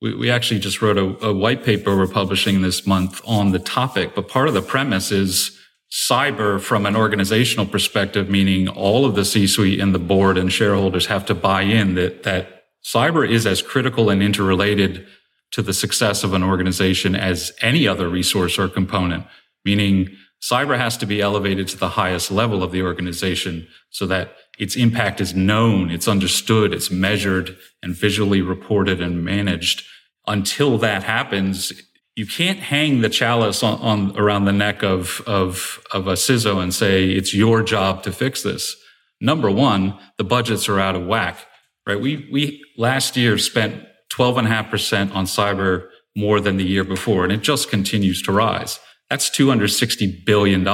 we, 0.00 0.14
we 0.14 0.30
actually 0.30 0.60
just 0.60 0.82
wrote 0.82 0.98
a, 0.98 1.26
a 1.26 1.34
white 1.34 1.64
paper 1.64 1.96
we're 1.96 2.06
publishing 2.06 2.62
this 2.62 2.86
month 2.86 3.20
on 3.26 3.52
the 3.52 3.58
topic, 3.58 4.14
but 4.14 4.28
part 4.28 4.48
of 4.48 4.54
the 4.54 4.62
premise 4.62 5.10
is 5.10 5.58
cyber 5.90 6.60
from 6.60 6.86
an 6.86 6.96
organizational 6.96 7.66
perspective, 7.66 8.28
meaning 8.28 8.68
all 8.68 9.04
of 9.04 9.14
the 9.14 9.24
C-suite 9.24 9.80
and 9.80 9.94
the 9.94 9.98
board 9.98 10.36
and 10.36 10.52
shareholders 10.52 11.06
have 11.06 11.24
to 11.26 11.34
buy 11.34 11.62
in 11.62 11.94
that 11.94 12.24
that 12.24 12.54
Cyber 12.84 13.28
is 13.28 13.46
as 13.46 13.62
critical 13.62 14.10
and 14.10 14.22
interrelated 14.22 15.06
to 15.52 15.62
the 15.62 15.72
success 15.72 16.22
of 16.22 16.34
an 16.34 16.42
organization 16.42 17.14
as 17.14 17.52
any 17.60 17.88
other 17.88 18.08
resource 18.08 18.58
or 18.58 18.68
component, 18.68 19.24
meaning 19.64 20.10
cyber 20.42 20.76
has 20.76 20.96
to 20.98 21.06
be 21.06 21.22
elevated 21.22 21.66
to 21.68 21.78
the 21.78 21.90
highest 21.90 22.30
level 22.30 22.62
of 22.62 22.72
the 22.72 22.82
organization 22.82 23.66
so 23.90 24.06
that 24.06 24.36
its 24.58 24.76
impact 24.76 25.20
is 25.20 25.34
known, 25.34 25.90
it's 25.90 26.08
understood, 26.08 26.72
it's 26.72 26.90
measured 26.90 27.56
and 27.82 27.94
visually 27.94 28.40
reported 28.40 29.00
and 29.00 29.24
managed. 29.24 29.84
Until 30.26 30.78
that 30.78 31.02
happens, 31.02 31.72
you 32.14 32.26
can't 32.26 32.60
hang 32.60 33.00
the 33.00 33.08
chalice 33.08 33.62
on, 33.62 33.80
on 33.80 34.16
around 34.18 34.44
the 34.44 34.52
neck 34.52 34.82
of, 34.82 35.20
of, 35.26 35.84
of 35.92 36.06
a 36.06 36.12
CISO 36.12 36.62
and 36.62 36.72
say, 36.72 37.10
it's 37.10 37.34
your 37.34 37.62
job 37.62 38.02
to 38.04 38.12
fix 38.12 38.42
this. 38.42 38.76
Number 39.20 39.50
one, 39.50 39.98
the 40.18 40.24
budgets 40.24 40.68
are 40.68 40.78
out 40.78 40.94
of 40.94 41.06
whack 41.06 41.46
right? 41.86 42.00
We, 42.00 42.28
we 42.32 42.64
last 42.76 43.16
year 43.16 43.38
spent 43.38 43.84
12.5% 44.12 45.14
on 45.14 45.26
cyber 45.26 45.88
more 46.16 46.40
than 46.40 46.56
the 46.56 46.64
year 46.64 46.84
before, 46.84 47.24
and 47.24 47.32
it 47.32 47.42
just 47.42 47.68
continues 47.70 48.22
to 48.22 48.32
rise. 48.32 48.78
That's 49.10 49.28
$260 49.30 50.24
billion. 50.24 50.66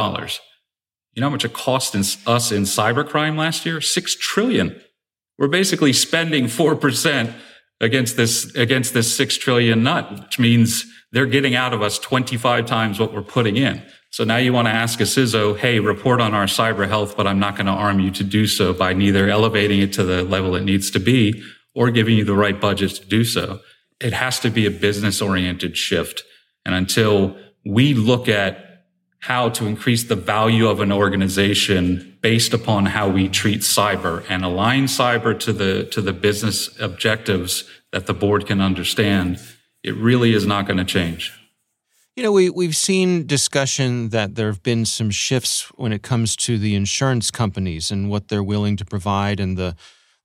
You 1.14 1.20
know 1.20 1.26
how 1.26 1.32
much 1.32 1.44
it 1.44 1.52
cost 1.52 1.94
in, 1.94 2.02
us 2.26 2.52
in 2.52 2.62
cybercrime 2.62 3.36
last 3.36 3.66
year? 3.66 3.80
Six 3.80 4.14
trillion. 4.14 4.80
We're 5.38 5.48
basically 5.48 5.92
spending 5.92 6.44
4% 6.44 7.34
against 7.80 8.16
this, 8.16 8.54
against 8.54 8.94
this 8.94 9.14
six 9.14 9.36
trillion 9.36 9.82
nut, 9.82 10.12
which 10.12 10.38
means 10.38 10.84
they're 11.12 11.26
getting 11.26 11.54
out 11.54 11.72
of 11.72 11.82
us 11.82 11.98
25 11.98 12.66
times 12.66 13.00
what 13.00 13.12
we're 13.12 13.22
putting 13.22 13.56
in. 13.56 13.82
So 14.10 14.24
now 14.24 14.36
you 14.36 14.52
want 14.52 14.66
to 14.66 14.72
ask 14.72 15.00
a 15.00 15.04
CISO, 15.04 15.56
hey, 15.56 15.80
report 15.80 16.20
on 16.20 16.34
our 16.34 16.44
cyber 16.44 16.86
health, 16.86 17.16
but 17.16 17.26
I'm 17.26 17.38
not 17.38 17.56
going 17.56 17.66
to 17.66 17.72
arm 17.72 18.00
you 18.00 18.10
to 18.12 18.24
do 18.24 18.46
so 18.46 18.72
by 18.72 18.92
neither 18.92 19.28
elevating 19.28 19.80
it 19.80 19.92
to 19.94 20.04
the 20.04 20.22
level 20.24 20.56
it 20.56 20.64
needs 20.64 20.90
to 20.90 21.00
be 21.00 21.42
or 21.74 21.90
giving 21.90 22.16
you 22.16 22.24
the 22.24 22.34
right 22.34 22.60
budget 22.60 22.90
to 22.96 23.06
do 23.06 23.24
so. 23.24 23.60
It 24.00 24.12
has 24.12 24.40
to 24.40 24.50
be 24.50 24.66
a 24.66 24.70
business 24.70 25.22
oriented 25.22 25.76
shift. 25.76 26.24
And 26.64 26.74
until 26.74 27.36
we 27.64 27.94
look 27.94 28.28
at 28.28 28.69
how 29.20 29.48
to 29.50 29.66
increase 29.66 30.04
the 30.04 30.16
value 30.16 30.66
of 30.68 30.80
an 30.80 30.90
organization 30.90 32.18
based 32.22 32.54
upon 32.54 32.86
how 32.86 33.08
we 33.08 33.28
treat 33.28 33.60
cyber 33.60 34.24
and 34.28 34.44
align 34.44 34.84
cyber 34.84 35.38
to 35.38 35.52
the, 35.52 35.84
to 35.84 36.00
the 36.00 36.12
business 36.12 36.70
objectives 36.80 37.64
that 37.92 38.06
the 38.06 38.14
board 38.14 38.46
can 38.46 38.60
understand, 38.60 39.38
it 39.82 39.94
really 39.96 40.32
is 40.34 40.46
not 40.46 40.66
going 40.66 40.78
to 40.78 40.84
change. 40.84 41.32
You 42.16 42.22
know, 42.22 42.32
we, 42.32 42.50
we've 42.50 42.76
seen 42.76 43.26
discussion 43.26 44.08
that 44.08 44.34
there 44.34 44.48
have 44.48 44.62
been 44.62 44.84
some 44.84 45.10
shifts 45.10 45.70
when 45.76 45.92
it 45.92 46.02
comes 46.02 46.34
to 46.36 46.58
the 46.58 46.74
insurance 46.74 47.30
companies 47.30 47.90
and 47.90 48.10
what 48.10 48.28
they're 48.28 48.42
willing 48.42 48.76
to 48.76 48.84
provide 48.84 49.38
and 49.38 49.56
the, 49.56 49.76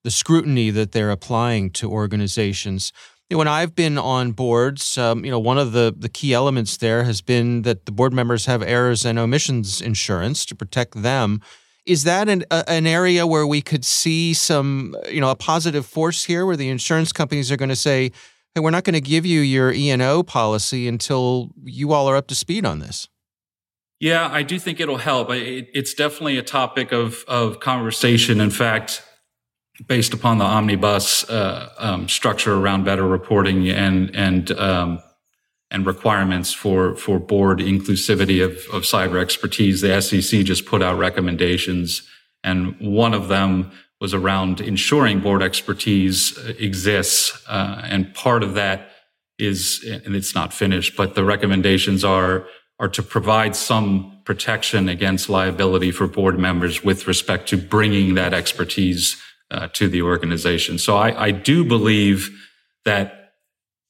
the 0.03 0.11
scrutiny 0.11 0.71
that 0.71 0.91
they're 0.91 1.11
applying 1.11 1.69
to 1.71 1.89
organizations. 1.89 2.91
You 3.29 3.35
know, 3.35 3.39
when 3.39 3.47
I've 3.47 3.73
been 3.73 3.97
on 3.97 4.33
boards, 4.33 4.99
um, 4.99 5.25
you 5.25 5.31
know, 5.31 5.39
one 5.39 5.57
of 5.57 5.71
the, 5.71 5.93
the 5.97 6.09
key 6.09 6.33
elements 6.33 6.77
there 6.77 7.03
has 7.05 7.21
been 7.21 7.63
that 7.63 7.87
the 7.87 7.91
board 7.91 8.13
members 8.13 8.45
have 8.45 8.61
errors 8.61 9.03
and 9.03 9.17
omissions 9.17 9.81
insurance 9.81 10.45
to 10.45 10.55
protect 10.55 11.01
them. 11.01 11.41
Is 11.87 12.03
that 12.03 12.29
an, 12.29 12.43
a, 12.51 12.63
an 12.67 12.85
area 12.85 13.25
where 13.25 13.47
we 13.47 13.61
could 13.61 13.83
see 13.83 14.33
some, 14.33 14.95
you 15.09 15.21
know, 15.21 15.31
a 15.31 15.35
positive 15.35 15.87
force 15.87 16.25
here 16.25 16.45
where 16.45 16.55
the 16.55 16.69
insurance 16.69 17.11
companies 17.11 17.51
are 17.51 17.57
going 17.57 17.69
to 17.69 17.75
say, 17.75 18.11
hey, 18.53 18.61
we're 18.61 18.69
not 18.69 18.83
going 18.83 18.93
to 18.93 19.01
give 19.01 19.25
you 19.25 19.41
your 19.41 19.71
E&O 19.71 20.21
policy 20.21 20.87
until 20.87 21.49
you 21.63 21.93
all 21.93 22.07
are 22.07 22.15
up 22.15 22.27
to 22.27 22.35
speed 22.35 22.63
on 22.63 22.77
this. 22.77 23.07
Yeah, 23.99 24.29
I 24.31 24.43
do 24.43 24.59
think 24.59 24.79
it'll 24.79 24.97
help. 24.97 25.29
It's 25.31 25.93
definitely 25.93 26.37
a 26.37 26.43
topic 26.43 26.91
of, 26.91 27.23
of 27.27 27.59
conversation. 27.59 28.39
In 28.39 28.51
fact, 28.51 29.03
based 29.87 30.13
upon 30.13 30.37
the 30.37 30.45
omnibus 30.45 31.29
uh, 31.29 31.69
um, 31.77 32.07
structure 32.07 32.55
around 32.55 32.85
better 32.85 33.07
reporting 33.07 33.69
and 33.69 34.15
and 34.15 34.51
um, 34.51 34.99
and 35.71 35.85
requirements 35.85 36.53
for 36.53 36.95
for 36.95 37.19
board 37.19 37.59
inclusivity 37.59 38.43
of, 38.43 38.51
of 38.73 38.83
cyber 38.83 39.21
expertise, 39.21 39.81
the 39.81 40.01
SEC 40.01 40.41
just 40.45 40.65
put 40.65 40.81
out 40.81 40.97
recommendations, 40.97 42.07
and 42.43 42.75
one 42.79 43.13
of 43.13 43.27
them 43.27 43.71
was 44.01 44.13
around 44.13 44.61
ensuring 44.61 45.19
board 45.21 45.41
expertise 45.41 46.37
exists. 46.59 47.43
Uh, 47.47 47.81
and 47.85 48.13
part 48.13 48.43
of 48.43 48.53
that 48.53 48.89
is, 49.37 49.83
and 50.05 50.15
it's 50.15 50.35
not 50.35 50.53
finished, 50.53 50.95
but 50.95 51.15
the 51.15 51.23
recommendations 51.23 52.03
are, 52.03 52.45
are 52.79 52.89
to 52.89 53.03
provide 53.03 53.55
some 53.55 54.21
protection 54.25 54.89
against 54.89 55.29
liability 55.29 55.91
for 55.91 56.07
board 56.07 56.37
members 56.37 56.83
with 56.83 57.07
respect 57.07 57.47
to 57.49 57.57
bringing 57.57 58.15
that 58.15 58.33
expertise 58.33 59.21
uh, 59.51 59.67
to 59.73 59.87
the 59.87 60.01
organization. 60.01 60.77
So 60.77 60.97
I, 60.97 61.25
I, 61.25 61.31
do 61.31 61.63
believe 61.63 62.29
that 62.83 63.33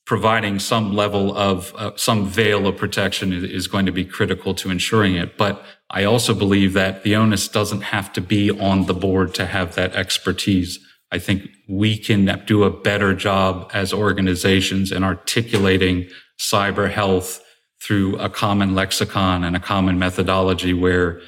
providing 0.05 0.59
some 0.59 0.93
level 0.93 1.35
of 1.35 1.73
uh, 1.75 1.91
some 1.95 2.27
veil 2.27 2.67
of 2.67 2.77
protection 2.77 3.31
is, 3.33 3.43
is 3.43 3.67
going 3.67 3.85
to 3.85 3.91
be 3.91 4.05
critical 4.05 4.53
to 4.53 4.69
ensuring 4.69 5.15
it. 5.15 5.37
But 5.37 5.63
I 5.89 6.03
also 6.03 6.33
believe 6.33 6.73
that 6.73 7.03
the 7.03 7.15
onus 7.15 7.47
doesn't 7.47 7.81
have 7.81 8.11
to 8.13 8.21
be 8.21 8.51
on 8.51 8.85
the 8.85 8.93
board 8.93 9.33
to 9.35 9.45
have 9.45 9.75
that 9.75 9.95
expertise. 9.95 10.79
I 11.11 11.19
think 11.19 11.49
we 11.69 11.97
can 11.97 12.43
do 12.45 12.63
a 12.63 12.69
better 12.69 13.13
job 13.13 13.71
as 13.73 13.93
organizations 13.93 14.91
in 14.91 15.03
articulating 15.03 16.09
cyber 16.39 16.91
health 16.91 17.41
through 17.81 18.17
a 18.17 18.29
common 18.29 18.75
lexicon 18.75 19.43
and 19.43 19.55
a 19.55 19.59
common 19.59 19.97
methodology 19.99 20.73
where 20.73 21.21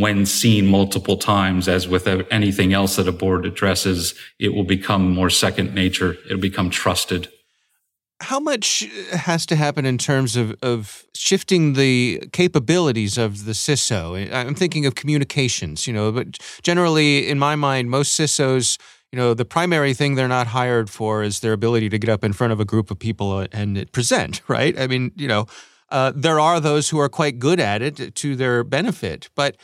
when 0.00 0.26
seen 0.26 0.66
multiple 0.66 1.16
times, 1.16 1.68
as 1.68 1.86
with 1.86 2.06
anything 2.30 2.72
else 2.72 2.96
that 2.96 3.06
a 3.06 3.12
board 3.12 3.46
addresses, 3.46 4.14
it 4.38 4.54
will 4.54 4.64
become 4.64 5.14
more 5.14 5.30
second 5.30 5.74
nature. 5.74 6.16
It'll 6.26 6.38
become 6.38 6.70
trusted. 6.70 7.28
How 8.20 8.40
much 8.40 8.88
has 9.12 9.44
to 9.46 9.56
happen 9.56 9.84
in 9.84 9.98
terms 9.98 10.36
of, 10.36 10.56
of 10.62 11.04
shifting 11.14 11.74
the 11.74 12.22
capabilities 12.32 13.18
of 13.18 13.44
the 13.44 13.52
CISO? 13.52 14.32
I'm 14.32 14.54
thinking 14.54 14.86
of 14.86 14.94
communications, 14.94 15.86
you 15.86 15.92
know, 15.92 16.10
but 16.10 16.38
generally, 16.62 17.28
in 17.28 17.38
my 17.38 17.54
mind, 17.54 17.90
most 17.90 18.18
CISOs 18.18 18.78
you 19.12 19.20
know, 19.20 19.32
the 19.32 19.44
primary 19.44 19.94
thing 19.94 20.16
they're 20.16 20.26
not 20.26 20.48
hired 20.48 20.90
for 20.90 21.22
is 21.22 21.38
their 21.38 21.52
ability 21.52 21.88
to 21.88 22.00
get 22.00 22.10
up 22.10 22.24
in 22.24 22.32
front 22.32 22.52
of 22.52 22.58
a 22.58 22.64
group 22.64 22.90
of 22.90 22.98
people 22.98 23.46
and 23.52 23.92
present, 23.92 24.40
right? 24.48 24.76
I 24.76 24.88
mean, 24.88 25.12
you 25.14 25.28
know, 25.28 25.46
uh, 25.90 26.12
there 26.16 26.40
are 26.40 26.58
those 26.58 26.88
who 26.88 26.98
are 26.98 27.08
quite 27.08 27.38
good 27.38 27.60
at 27.60 27.80
it 27.80 28.16
to 28.16 28.34
their 28.34 28.64
benefit, 28.64 29.28
but 29.36 29.56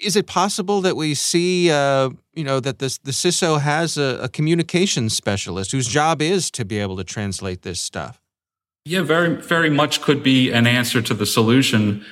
is 0.00 0.16
it 0.16 0.26
possible 0.26 0.80
that 0.82 0.96
we 0.96 1.14
see, 1.14 1.70
uh, 1.70 2.10
you 2.34 2.44
know, 2.44 2.60
that 2.60 2.78
this, 2.78 2.98
the 2.98 3.10
CISO 3.10 3.60
has 3.60 3.96
a, 3.96 4.20
a 4.22 4.28
communications 4.28 5.14
specialist 5.14 5.72
whose 5.72 5.86
job 5.86 6.22
is 6.22 6.50
to 6.52 6.64
be 6.64 6.78
able 6.78 6.96
to 6.96 7.04
translate 7.04 7.62
this 7.62 7.80
stuff? 7.80 8.20
Yeah, 8.84 9.02
very, 9.02 9.36
very 9.36 9.70
much 9.70 10.00
could 10.00 10.22
be 10.22 10.50
an 10.50 10.66
answer 10.66 11.02
to 11.02 11.14
the 11.14 11.26
solution. 11.26 12.04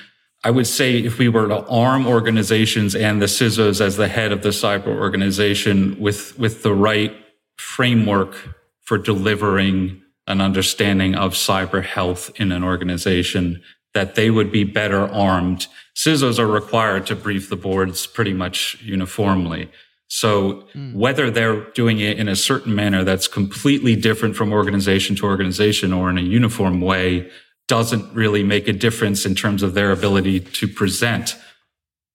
I 0.43 0.51
would 0.51 0.67
say 0.67 0.97
if 0.97 1.17
we 1.17 1.27
were 1.27 1.47
to 1.47 1.65
arm 1.67 2.07
organizations 2.07 2.95
and 2.95 3.21
the 3.21 3.25
CISOs 3.25 3.81
as 3.81 3.97
the 3.97 4.07
head 4.07 4.31
of 4.31 4.41
the 4.41 4.49
cyber 4.49 4.87
organization 4.87 5.99
with, 5.99 6.37
with 6.39 6.63
the 6.63 6.73
right 6.73 7.13
framework 7.57 8.35
for 8.79 8.97
delivering 8.97 10.01
an 10.27 10.39
understanding 10.41 11.15
of 11.15 11.33
cyber 11.33 11.83
health 11.83 12.31
in 12.35 12.51
an 12.51 12.63
organization, 12.63 13.61
that 13.93 14.15
they 14.15 14.29
would 14.29 14.51
be 14.51 14.63
better 14.63 15.01
armed. 15.07 15.67
CISOs 15.95 16.39
are 16.39 16.47
required 16.47 17.05
to 17.07 17.15
brief 17.15 17.49
the 17.49 17.55
boards 17.55 18.07
pretty 18.07 18.33
much 18.33 18.81
uniformly. 18.81 19.69
So 20.07 20.67
mm. 20.73 20.93
whether 20.93 21.31
they're 21.31 21.61
doing 21.71 21.99
it 21.99 22.19
in 22.19 22.27
a 22.27 22.35
certain 22.35 22.75
manner 22.75 23.03
that's 23.03 23.27
completely 23.27 23.95
different 23.95 24.35
from 24.35 24.51
organization 24.51 25.15
to 25.17 25.25
organization 25.25 25.93
or 25.93 26.09
in 26.09 26.17
a 26.17 26.21
uniform 26.21 26.81
way 26.81 27.31
doesn't 27.69 28.13
really 28.13 28.43
make 28.43 28.67
a 28.67 28.73
difference 28.73 29.25
in 29.25 29.35
terms 29.35 29.63
of 29.63 29.73
their 29.73 29.91
ability 29.91 30.41
to 30.41 30.67
present, 30.67 31.37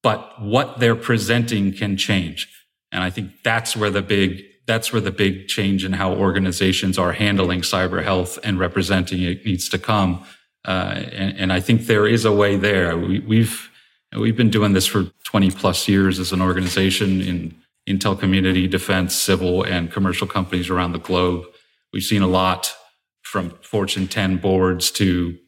but 0.03 0.43
what 0.43 0.79
they're 0.79 0.95
presenting 0.95 1.73
can 1.73 1.97
change. 1.97 2.47
And 2.93 3.03
I 3.03 3.09
think 3.09 3.31
that's 3.43 3.75
where 3.75 3.89
the 3.89 4.03
big, 4.03 4.43
that's 4.67 4.93
where 4.93 5.01
the 5.01 5.11
big 5.11 5.49
change 5.49 5.83
in 5.83 5.95
how 5.95 6.13
organizations 6.13 6.99
are 6.99 7.13
handling 7.13 7.63
cyber 7.63 8.05
health 8.05 8.39
and 8.45 8.59
representing 8.59 9.23
it 9.23 9.47
needs 9.47 9.71
to 9.71 9.79
come. 9.79 10.27
Uh, 10.67 11.05
and, 11.13 11.39
and, 11.39 11.53
I 11.53 11.61
think 11.61 11.87
there 11.87 12.09
is 12.09 12.25
a 12.25 12.33
way 12.33 12.57
there. 12.57 12.99
We, 12.99 13.21
we've, 13.21 13.71
we've 14.17 14.37
been 14.37 14.51
doing 14.51 14.73
this 14.73 14.87
for 14.87 15.05
20 15.23 15.53
plus 15.53 15.87
years 15.87 16.19
as 16.19 16.33
an 16.33 16.43
organization 16.43 17.21
in 17.21 17.55
intel 17.89 18.19
community, 18.19 18.67
defense, 18.67 19.15
civil, 19.15 19.63
and 19.63 19.93
commercial 19.93 20.27
companies 20.27 20.69
around 20.69 20.91
the 20.91 20.99
globe. 20.99 21.45
We've 21.93 22.03
seen 22.03 22.23
a 22.23 22.27
lot 22.27 22.75
from 23.23 23.51
Fortune 23.63 24.09
10 24.09 24.39
boards 24.39 24.91
to 24.93 25.39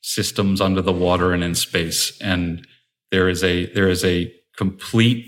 systems 0.00 0.60
under 0.62 0.80
the 0.80 0.92
water 0.92 1.34
and 1.34 1.44
in 1.44 1.54
space. 1.54 2.18
And 2.20 2.66
there 3.10 3.28
is 3.28 3.44
a, 3.44 3.66
there 3.66 3.88
is 3.88 4.04
a 4.04 4.32
complete 4.56 5.26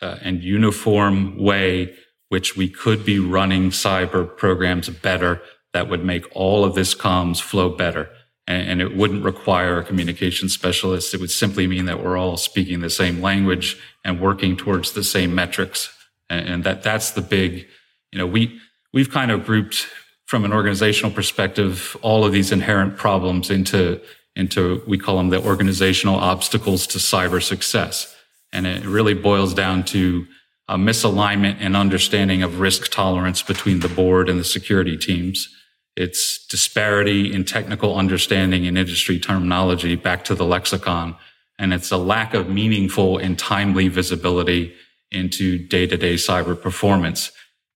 uh, 0.00 0.18
and 0.22 0.42
uniform 0.42 1.36
way 1.36 1.94
which 2.28 2.56
we 2.56 2.66
could 2.66 3.04
be 3.04 3.18
running 3.18 3.68
cyber 3.68 4.24
programs 4.38 4.88
better 4.88 5.42
that 5.74 5.90
would 5.90 6.02
make 6.02 6.24
all 6.34 6.64
of 6.64 6.74
this 6.74 6.94
comms 6.94 7.42
flow 7.42 7.68
better. 7.68 8.08
And, 8.46 8.70
and 8.70 8.80
it 8.80 8.96
wouldn't 8.96 9.24
require 9.24 9.78
a 9.78 9.84
communication 9.84 10.48
specialist. 10.48 11.14
It 11.14 11.20
would 11.20 11.30
simply 11.30 11.66
mean 11.66 11.84
that 11.86 12.02
we're 12.02 12.16
all 12.16 12.36
speaking 12.36 12.80
the 12.80 12.90
same 12.90 13.20
language 13.20 13.80
and 14.04 14.20
working 14.20 14.56
towards 14.56 14.92
the 14.92 15.04
same 15.04 15.34
metrics. 15.34 15.94
And, 16.28 16.48
and 16.48 16.64
that, 16.64 16.82
that's 16.82 17.12
the 17.12 17.20
big, 17.20 17.66
you 18.10 18.18
know, 18.18 18.26
we, 18.26 18.58
we've 18.92 19.10
kind 19.10 19.30
of 19.30 19.44
grouped 19.44 19.86
from 20.26 20.44
an 20.44 20.52
organizational 20.52 21.10
perspective, 21.10 21.96
all 22.00 22.24
of 22.24 22.32
these 22.32 22.52
inherent 22.52 22.96
problems 22.96 23.50
into, 23.50 24.00
into, 24.34 24.82
we 24.86 24.96
call 24.96 25.18
them 25.18 25.28
the 25.28 25.42
organizational 25.42 26.16
obstacles 26.16 26.86
to 26.86 26.98
cyber 26.98 27.42
success. 27.42 28.16
And 28.52 28.66
it 28.66 28.84
really 28.84 29.14
boils 29.14 29.52
down 29.52 29.84
to 29.86 30.26
a 30.68 30.76
misalignment 30.76 31.58
and 31.60 31.76
understanding 31.76 32.42
of 32.42 32.60
risk 32.60 32.90
tolerance 32.90 33.42
between 33.42 33.80
the 33.80 33.88
board 33.88 34.28
and 34.28 34.40
the 34.40 34.44
security 34.44 34.96
teams. 34.96 35.54
It's 35.96 36.46
disparity 36.46 37.32
in 37.32 37.44
technical 37.44 37.96
understanding 37.96 38.66
and 38.66 38.78
industry 38.78 39.18
terminology 39.18 39.94
back 39.94 40.24
to 40.24 40.34
the 40.34 40.44
lexicon. 40.44 41.16
And 41.58 41.74
it's 41.74 41.90
a 41.90 41.98
lack 41.98 42.34
of 42.34 42.48
meaningful 42.48 43.18
and 43.18 43.38
timely 43.38 43.88
visibility 43.88 44.74
into 45.10 45.58
day 45.58 45.86
to 45.86 45.96
day 45.96 46.14
cyber 46.14 46.60
performance 46.60 47.30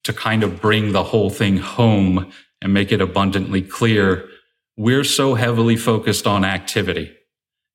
to 0.05 0.13
kind 0.13 0.43
of 0.43 0.61
bring 0.61 0.93
the 0.93 1.05
whole 1.05 1.31
thing 1.31 1.59
home 1.59 2.33
and 2.63 2.73
make 2.73 2.91
it 2.91 3.01
abundantly 3.01 3.61
clear. 3.61 4.29
We're 4.77 5.05
so 5.05 5.35
heavily 5.35 5.77
focused 5.77 6.27
on 6.27 6.45
activity. 6.45 7.15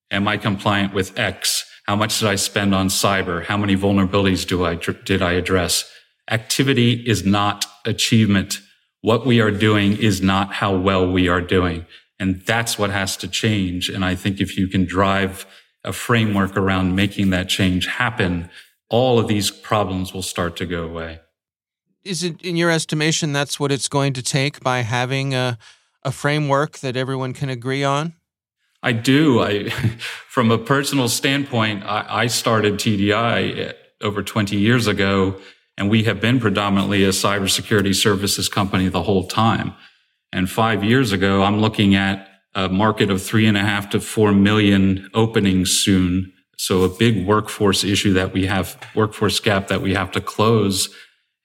Am 0.09 0.27
I 0.27 0.37
compliant 0.37 0.93
with 0.93 1.17
X? 1.17 1.65
How 1.85 1.95
much 1.95 2.19
did 2.19 2.27
I 2.27 2.35
spend 2.35 2.73
on 2.73 2.87
cyber? 2.87 3.43
How 3.45 3.57
many 3.57 3.75
vulnerabilities 3.75 4.47
do 4.47 4.65
I, 4.65 4.75
did 4.75 5.21
I 5.21 5.33
address? 5.33 5.89
Activity 6.29 6.93
is 6.93 7.25
not 7.25 7.65
achievement. 7.85 8.61
What 9.01 9.25
we 9.25 9.41
are 9.41 9.51
doing 9.51 9.97
is 9.97 10.21
not 10.21 10.53
how 10.53 10.75
well 10.75 11.09
we 11.11 11.27
are 11.27 11.41
doing. 11.41 11.85
And 12.19 12.41
that's 12.41 12.77
what 12.77 12.91
has 12.91 13.17
to 13.17 13.27
change. 13.27 13.89
And 13.89 14.05
I 14.05 14.15
think 14.15 14.39
if 14.39 14.57
you 14.57 14.67
can 14.67 14.85
drive 14.85 15.45
a 15.83 15.91
framework 15.91 16.55
around 16.55 16.95
making 16.95 17.31
that 17.31 17.49
change 17.49 17.87
happen, 17.87 18.49
all 18.89 19.17
of 19.17 19.27
these 19.27 19.49
problems 19.49 20.13
will 20.13 20.21
start 20.21 20.55
to 20.57 20.65
go 20.65 20.83
away 20.83 21.19
is 22.03 22.23
it 22.23 22.41
in 22.41 22.55
your 22.55 22.71
estimation 22.71 23.33
that's 23.33 23.59
what 23.59 23.71
it's 23.71 23.87
going 23.87 24.13
to 24.13 24.21
take 24.21 24.59
by 24.61 24.79
having 24.79 25.33
a, 25.33 25.57
a 26.03 26.11
framework 26.11 26.79
that 26.79 26.95
everyone 26.95 27.33
can 27.33 27.49
agree 27.49 27.83
on? 27.83 28.13
I 28.83 28.93
do. 28.93 29.41
I, 29.41 29.69
from 30.27 30.51
a 30.51 30.57
personal 30.57 31.07
standpoint, 31.07 31.83
I, 31.83 32.05
I 32.23 32.27
started 32.27 32.75
TDI 32.75 33.73
over 34.01 34.23
20 34.23 34.57
years 34.57 34.87
ago, 34.87 35.39
and 35.77 35.89
we 35.89 36.03
have 36.03 36.19
been 36.19 36.39
predominantly 36.39 37.03
a 37.03 37.09
cybersecurity 37.09 37.95
services 37.95 38.49
company 38.49 38.87
the 38.87 39.03
whole 39.03 39.27
time. 39.27 39.73
And 40.31 40.49
five 40.49 40.83
years 40.83 41.11
ago, 41.11 41.43
I'm 41.43 41.59
looking 41.59 41.95
at 41.95 42.27
a 42.53 42.69
market 42.69 43.09
of 43.09 43.21
three 43.21 43.47
and 43.47 43.57
a 43.57 43.61
half 43.61 43.89
to 43.91 43.99
four 43.99 44.31
million 44.31 45.09
openings 45.13 45.71
soon. 45.71 46.33
So 46.57 46.83
a 46.83 46.89
big 46.89 47.25
workforce 47.25 47.83
issue 47.83 48.13
that 48.13 48.33
we 48.33 48.45
have, 48.45 48.77
workforce 48.95 49.39
gap 49.39 49.67
that 49.67 49.81
we 49.81 49.93
have 49.93 50.11
to 50.11 50.21
close 50.21 50.93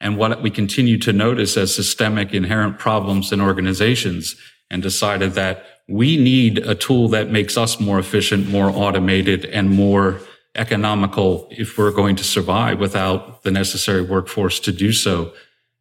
and 0.00 0.18
what 0.18 0.42
we 0.42 0.50
continue 0.50 0.98
to 0.98 1.12
notice 1.12 1.56
as 1.56 1.74
systemic 1.74 2.34
inherent 2.34 2.78
problems 2.78 3.32
in 3.32 3.40
organizations 3.40 4.36
and 4.70 4.82
decided 4.82 5.32
that 5.32 5.64
we 5.88 6.16
need 6.16 6.58
a 6.58 6.74
tool 6.74 7.08
that 7.08 7.30
makes 7.30 7.56
us 7.56 7.80
more 7.80 7.98
efficient, 7.98 8.48
more 8.48 8.68
automated 8.68 9.44
and 9.46 9.70
more 9.70 10.20
economical 10.56 11.48
if 11.50 11.78
we're 11.78 11.92
going 11.92 12.16
to 12.16 12.24
survive 12.24 12.78
without 12.78 13.42
the 13.42 13.50
necessary 13.50 14.02
workforce 14.02 14.58
to 14.60 14.72
do 14.72 14.92
so. 14.92 15.32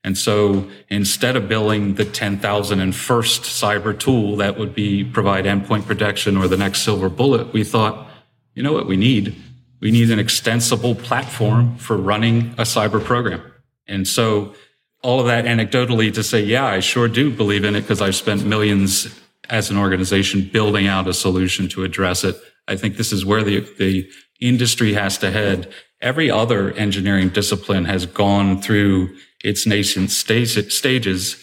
And 0.04 0.18
so 0.18 0.70
instead 0.90 1.36
of 1.36 1.48
building 1.50 1.96
the 1.96 2.06
10,001st 2.06 2.92
cyber 2.94 3.98
tool 3.98 4.36
that 4.38 4.58
would 4.60 4.76
be 4.76 5.04
provide 5.04 5.46
endpoint 5.46 5.88
protection 5.88 6.38
or 6.38 6.48
the 6.48 6.58
next 6.58 6.82
silver 6.84 7.10
bullet, 7.10 7.54
we 7.54 7.64
thought, 7.64 8.08
you 8.54 8.62
know 8.62 8.74
what 8.74 8.86
we 8.86 8.98
need? 8.98 9.36
We 9.82 9.92
need 9.92 10.12
an 10.12 10.20
extensible 10.20 10.96
platform 10.96 11.78
for 11.78 11.98
running 11.98 12.52
a 12.58 12.64
cyber 12.64 13.04
program. 13.04 13.42
And 13.88 14.08
so 14.08 14.54
all 15.02 15.20
of 15.20 15.28
that 15.28 15.46
anecdotally 15.46 16.14
to 16.14 16.24
say, 16.24 16.42
yeah, 16.42 16.66
I 16.66 16.80
sure 16.80 17.08
do 17.08 17.32
believe 17.32 17.64
in 17.64 17.76
it 17.76 17.82
because 17.82 18.02
I've 18.02 18.16
spent 18.16 18.46
millions 18.46 19.20
as 19.50 19.70
an 19.70 19.78
organization 19.78 20.50
building 20.52 20.88
out 20.88 21.08
a 21.08 21.14
solution 21.14 21.68
to 21.70 21.84
address 21.84 22.24
it. 22.24 22.36
I 22.68 22.76
think 22.76 22.98
this 22.98 23.12
is 23.12 23.26
where 23.26 23.44
the, 23.44 23.60
the 23.78 24.10
industry 24.42 24.94
has 24.94 25.18
to 25.20 25.32
head. 25.32 25.72
Every 26.02 26.30
other 26.30 26.72
engineering 26.74 27.30
discipline 27.30 27.86
has 27.86 28.06
gone 28.06 28.62
through 28.62 29.16
its 29.44 29.66
nascent 29.66 30.12
stage, 30.12 30.72
stages 30.72 31.42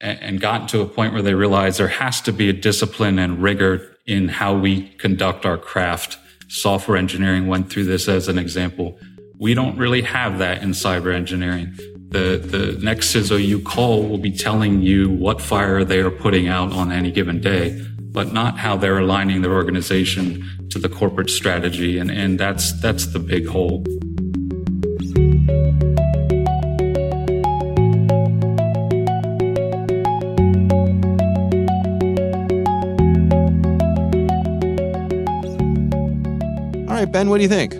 and 0.00 0.40
gotten 0.40 0.66
to 0.68 0.80
a 0.80 0.86
point 0.86 1.12
where 1.12 1.22
they 1.22 1.34
realize 1.34 1.76
there 1.76 1.88
has 1.88 2.20
to 2.22 2.32
be 2.32 2.48
a 2.48 2.52
discipline 2.54 3.18
and 3.18 3.42
rigor 3.42 3.96
in 4.06 4.28
how 4.28 4.56
we 4.56 4.88
conduct 4.96 5.44
our 5.44 5.58
craft 5.58 6.16
software 6.48 6.96
engineering 6.96 7.46
went 7.46 7.70
through 7.70 7.84
this 7.84 8.08
as 8.08 8.28
an 8.28 8.38
example. 8.38 8.98
We 9.38 9.54
don't 9.54 9.76
really 9.78 10.02
have 10.02 10.38
that 10.38 10.62
in 10.62 10.70
cyber 10.70 11.14
engineering. 11.14 11.74
The, 12.08 12.42
the 12.44 12.78
next 12.82 13.14
CISO 13.14 13.42
you 13.42 13.60
call 13.60 14.08
will 14.08 14.18
be 14.18 14.32
telling 14.32 14.82
you 14.82 15.08
what 15.10 15.40
fire 15.40 15.84
they 15.84 16.00
are 16.00 16.10
putting 16.10 16.48
out 16.48 16.72
on 16.72 16.90
any 16.90 17.12
given 17.12 17.40
day, 17.40 17.80
but 18.12 18.32
not 18.32 18.58
how 18.58 18.76
they're 18.76 18.98
aligning 18.98 19.42
their 19.42 19.52
organization 19.52 20.44
to 20.70 20.78
the 20.78 20.88
corporate 20.88 21.30
strategy. 21.30 21.98
And, 21.98 22.10
and 22.10 22.38
that's, 22.38 22.72
that's 22.80 23.06
the 23.06 23.18
big 23.18 23.46
hole. 23.46 23.84
All 36.88 36.96
right, 36.96 37.10
Ben, 37.10 37.30
what 37.30 37.36
do 37.38 37.42
you 37.42 37.48
think? 37.48 37.74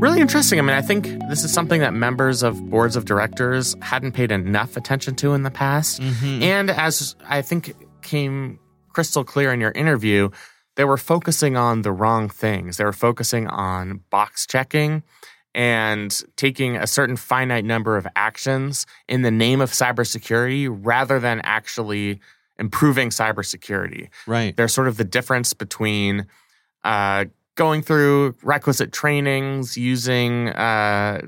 Really 0.00 0.20
interesting. 0.20 0.58
I 0.58 0.62
mean, 0.62 0.76
I 0.76 0.80
think 0.80 1.06
this 1.28 1.44
is 1.44 1.52
something 1.52 1.80
that 1.80 1.92
members 1.92 2.42
of 2.42 2.70
boards 2.70 2.96
of 2.96 3.04
directors 3.04 3.76
hadn't 3.82 4.12
paid 4.12 4.30
enough 4.32 4.76
attention 4.76 5.14
to 5.16 5.34
in 5.34 5.42
the 5.42 5.50
past. 5.50 6.00
Mm-hmm. 6.00 6.42
And 6.42 6.70
as 6.70 7.14
I 7.28 7.42
think 7.42 7.74
came 8.00 8.58
crystal 8.92 9.24
clear 9.24 9.52
in 9.52 9.60
your 9.60 9.72
interview, 9.72 10.30
they 10.76 10.84
were 10.84 10.96
focusing 10.96 11.56
on 11.56 11.82
the 11.82 11.92
wrong 11.92 12.28
things. 12.28 12.76
They 12.76 12.84
were 12.84 12.92
focusing 12.92 13.46
on 13.48 14.00
box 14.10 14.46
checking 14.46 15.02
and 15.54 16.22
taking 16.36 16.76
a 16.76 16.86
certain 16.86 17.16
finite 17.16 17.64
number 17.64 17.96
of 17.96 18.06
actions 18.14 18.86
in 19.08 19.22
the 19.22 19.30
name 19.30 19.60
of 19.60 19.72
cybersecurity 19.72 20.68
rather 20.70 21.18
than 21.18 21.40
actually 21.42 22.20
improving 22.58 23.08
cybersecurity. 23.08 24.08
Right. 24.26 24.56
There's 24.56 24.72
sort 24.72 24.86
of 24.86 24.96
the 24.96 25.04
difference 25.04 25.52
between 25.52 26.26
uh, 26.84 27.24
going 27.56 27.82
through 27.82 28.36
requisite 28.42 28.92
trainings, 28.92 29.76
using 29.76 30.48
uh, 30.50 31.22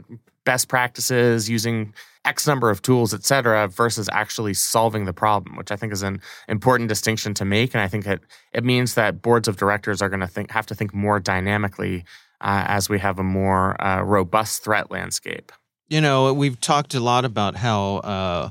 best 0.45 0.69
practices, 0.69 1.51
using 1.51 1.93
X 2.25 2.47
number 2.47 2.71
of 2.71 2.83
tools, 2.83 3.13
et 3.13 3.25
cetera, 3.25 3.67
versus 3.69 4.09
actually 4.13 4.55
solving 4.55 5.07
the 5.07 5.13
problem, 5.13 5.57
which 5.57 5.73
I 5.73 5.77
think 5.77 5.93
is 5.93 6.03
an 6.03 6.21
important 6.49 6.89
distinction 6.89 7.35
to 7.35 7.45
make. 7.45 7.75
And 7.75 7.81
I 7.81 7.89
think 7.89 8.07
it, 8.07 8.21
it 8.53 8.65
means 8.65 8.95
that 8.95 9.23
boards 9.23 9.49
of 9.49 9.57
directors 9.57 10.01
are 10.01 10.09
going 10.09 10.21
to 10.21 10.29
think 10.29 10.51
have 10.53 10.67
to 10.67 10.75
think 10.75 10.95
more 10.95 11.19
dynamically 11.19 12.05
uh, 12.41 12.65
as 12.67 12.89
we 12.89 12.99
have 12.99 13.19
a 13.19 13.25
more 13.25 13.81
uh, 13.83 14.03
robust 14.03 14.65
threat 14.65 14.91
landscape. 14.91 15.53
You 15.89 16.01
know, 16.01 16.33
we've 16.33 16.61
talked 16.61 16.95
a 16.95 17.01
lot 17.01 17.25
about 17.25 17.57
how 17.57 17.97
uh, 17.97 18.51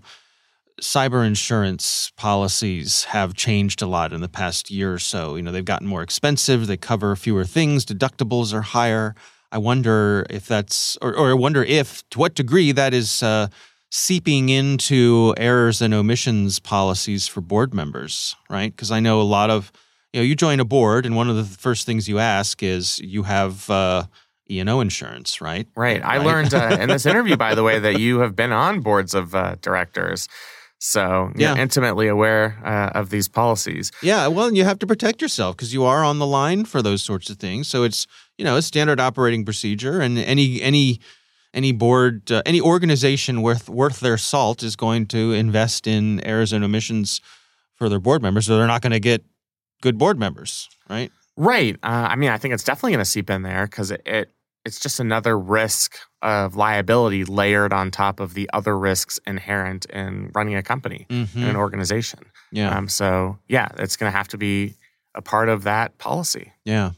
cyber 0.82 1.26
insurance 1.26 2.12
policies 2.18 3.06
have 3.06 3.34
changed 3.36 3.82
a 3.82 3.88
lot 3.88 4.14
in 4.14 4.22
the 4.22 4.30
past 4.30 4.70
year 4.70 4.94
or 4.94 5.00
so. 5.00 5.36
You 5.36 5.44
know, 5.44 5.52
they've 5.52 5.64
gotten 5.64 5.88
more 5.88 6.02
expensive, 6.02 6.68
they 6.68 6.78
cover 6.78 7.16
fewer 7.16 7.46
things, 7.46 7.86
deductibles 7.86 8.54
are 8.54 8.62
higher. 8.62 9.16
I 9.52 9.58
wonder 9.58 10.26
if 10.30 10.48
that's, 10.48 10.98
or, 11.02 11.16
or 11.16 11.32
I 11.32 11.34
wonder 11.34 11.64
if, 11.64 12.08
to 12.12 12.20
what 12.20 12.36
degree 12.36 12.72
that 12.72 12.94
is 12.94 13.22
uh, 13.22 13.48
seeping 13.90 14.50
into 14.50 15.34
errors 15.38 15.82
and 15.82 15.94
omissions 15.94 16.60
policies 16.60 17.28
for 17.28 17.42
board 17.42 17.74
members, 17.74 18.36
right? 18.50 18.74
Because 18.74 18.92
I 18.92 19.00
know 19.00 19.20
a 19.20 19.24
lot 19.24 19.50
of, 19.50 19.72
you 20.14 20.22
know, 20.22 20.26
you 20.26 20.36
join 20.36 20.60
a 20.60 20.66
board, 20.66 21.06
and 21.06 21.16
one 21.16 21.30
of 21.30 21.36
the 21.36 21.44
first 21.44 21.86
things 21.86 22.08
you 22.08 22.20
ask 22.20 22.64
is 22.64 23.00
you 23.00 23.24
have 23.24 23.70
uh, 23.70 24.04
E&O 24.50 24.80
insurance, 24.80 25.42
right? 25.42 25.68
Right. 25.76 26.04
I 26.04 26.18
learned 26.18 26.54
uh, 26.54 26.78
in 26.80 26.90
this 26.90 27.06
interview, 27.06 27.38
by 27.38 27.56
the 27.56 27.64
way, 27.64 27.80
that 27.80 28.00
you 28.00 28.20
have 28.20 28.36
been 28.36 28.52
on 28.52 28.82
boards 28.82 29.14
of 29.14 29.36
uh, 29.36 29.56
directors. 29.62 30.28
So 30.84 31.32
you're 31.36 31.56
Yeah. 31.56 31.62
intimately 31.62 32.08
aware 32.08 32.58
uh, 32.66 33.00
of 33.00 33.12
these 33.12 33.28
policies. 33.28 33.92
Yeah, 34.02 34.26
well, 34.28 34.52
you 34.52 34.64
have 34.66 34.80
to 34.80 34.88
protect 34.88 35.22
yourself 35.22 35.56
because 35.56 35.72
you 35.76 35.84
are 35.84 36.04
on 36.04 36.18
the 36.18 36.26
line 36.26 36.66
for 36.66 36.82
those 36.82 37.04
sorts 37.04 37.30
of 37.30 37.38
things. 37.38 37.68
So 37.68 37.84
it's 37.84 38.08
you 38.40 38.44
know 38.44 38.58
a 38.58 38.64
standard 38.64 39.00
operating 39.00 39.46
procedure, 39.46 40.02
and 40.02 40.18
any 40.18 40.60
any 40.60 41.00
any 41.54 41.72
board 41.72 42.32
uh, 42.32 42.42
any 42.48 42.60
organization 42.60 43.44
worth 43.44 43.70
worth 43.70 44.00
their 44.00 44.18
salt 44.18 44.64
is 44.64 44.76
going 44.76 45.06
to 45.08 45.34
invest 45.34 45.86
in 45.86 46.20
errors 46.26 46.52
and 46.52 46.64
omissions 46.64 47.22
for 47.76 47.88
their 47.88 48.00
board 48.00 48.24
members, 48.24 48.48
so 48.48 48.58
they're 48.58 48.66
not 48.66 48.82
going 48.82 48.92
to 48.92 49.00
get 49.00 49.24
good 49.82 50.00
board 50.00 50.18
members, 50.18 50.68
right? 50.90 51.12
Right. 51.38 51.76
Uh, 51.84 52.08
I 52.10 52.16
mean, 52.16 52.30
I 52.32 52.38
think 52.40 52.56
it's 52.56 52.64
definitely 52.64 52.94
going 52.94 53.06
to 53.06 53.10
seep 53.10 53.30
in 53.30 53.44
there 53.44 53.66
because 53.68 53.92
it, 53.92 54.02
it 54.06 54.32
it's 54.66 54.80
just 54.80 55.00
another 55.00 55.38
risk 55.38 55.98
of 56.22 56.56
liability 56.56 57.26
layered 57.26 57.74
on 57.74 57.90
top 57.92 58.20
of 58.20 58.34
the 58.36 58.50
other 58.54 58.78
risks 58.78 59.20
inherent 59.26 59.86
in 59.86 60.30
running 60.36 60.56
a 60.56 60.62
company 60.64 61.08
Mm-hmm. 61.10 61.40
and 61.40 61.50
an 61.50 61.56
organization. 61.56 62.20
Yeah, 62.52 62.76
Um, 62.78 62.88
so 62.90 63.40
yeah, 63.48 63.70
it's 63.78 63.96
going 63.98 64.12
to 64.12 64.18
have 64.18 64.28
to 64.30 64.38
be 64.38 64.76
a 65.16 65.22
part 65.22 65.50
of 65.50 65.64
that 65.64 65.98
policy. 65.98 66.54
yeah. 66.66 66.92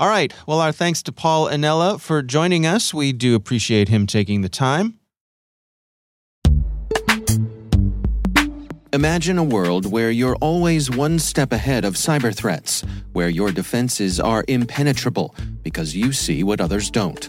All 0.00 0.08
right. 0.08 0.32
Well, 0.46 0.60
our 0.60 0.70
thanks 0.70 1.02
to 1.04 1.12
Paul 1.12 1.48
Innella 1.48 2.00
for 2.00 2.22
joining 2.22 2.64
us. 2.66 2.94
We 2.94 3.12
do 3.12 3.34
appreciate 3.34 3.88
him 3.88 4.06
taking 4.06 4.42
the 4.42 4.48
time. 4.48 4.97
Imagine 8.94 9.36
a 9.36 9.44
world 9.44 9.84
where 9.92 10.10
you're 10.10 10.36
always 10.36 10.90
one 10.90 11.18
step 11.18 11.52
ahead 11.52 11.84
of 11.84 11.92
cyber 11.92 12.34
threats, 12.34 12.82
where 13.12 13.28
your 13.28 13.52
defenses 13.52 14.18
are 14.18 14.46
impenetrable 14.48 15.34
because 15.62 15.94
you 15.94 16.10
see 16.10 16.42
what 16.42 16.58
others 16.58 16.90
don't. 16.90 17.28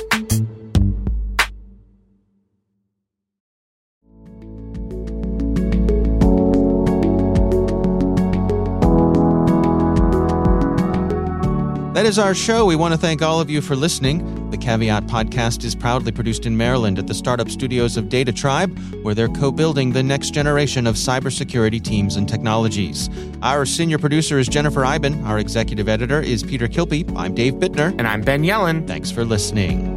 That 11.94 12.06
is 12.06 12.18
our 12.18 12.34
show. 12.34 12.66
We 12.66 12.74
want 12.74 12.92
to 12.92 12.98
thank 12.98 13.22
all 13.22 13.40
of 13.40 13.48
you 13.48 13.60
for 13.60 13.76
listening. 13.76 14.50
The 14.50 14.56
Caveat 14.56 15.06
podcast 15.06 15.62
is 15.62 15.76
proudly 15.76 16.10
produced 16.10 16.44
in 16.44 16.56
Maryland 16.56 16.98
at 16.98 17.06
the 17.06 17.14
startup 17.14 17.48
studios 17.48 17.96
of 17.96 18.06
DataTribe, 18.06 19.04
where 19.04 19.14
they're 19.14 19.28
co 19.28 19.52
building 19.52 19.92
the 19.92 20.02
next 20.02 20.30
generation 20.30 20.88
of 20.88 20.96
cybersecurity 20.96 21.80
teams 21.80 22.16
and 22.16 22.28
technologies. 22.28 23.08
Our 23.42 23.64
senior 23.64 23.98
producer 23.98 24.40
is 24.40 24.48
Jennifer 24.48 24.84
Eiben. 24.84 25.22
Our 25.22 25.38
executive 25.38 25.88
editor 25.88 26.20
is 26.20 26.42
Peter 26.42 26.66
Kilby. 26.66 27.06
I'm 27.14 27.32
Dave 27.32 27.54
Bittner. 27.54 27.90
And 27.96 28.08
I'm 28.08 28.22
Ben 28.22 28.42
Yelin. 28.42 28.88
Thanks 28.88 29.12
for 29.12 29.24
listening. 29.24 29.93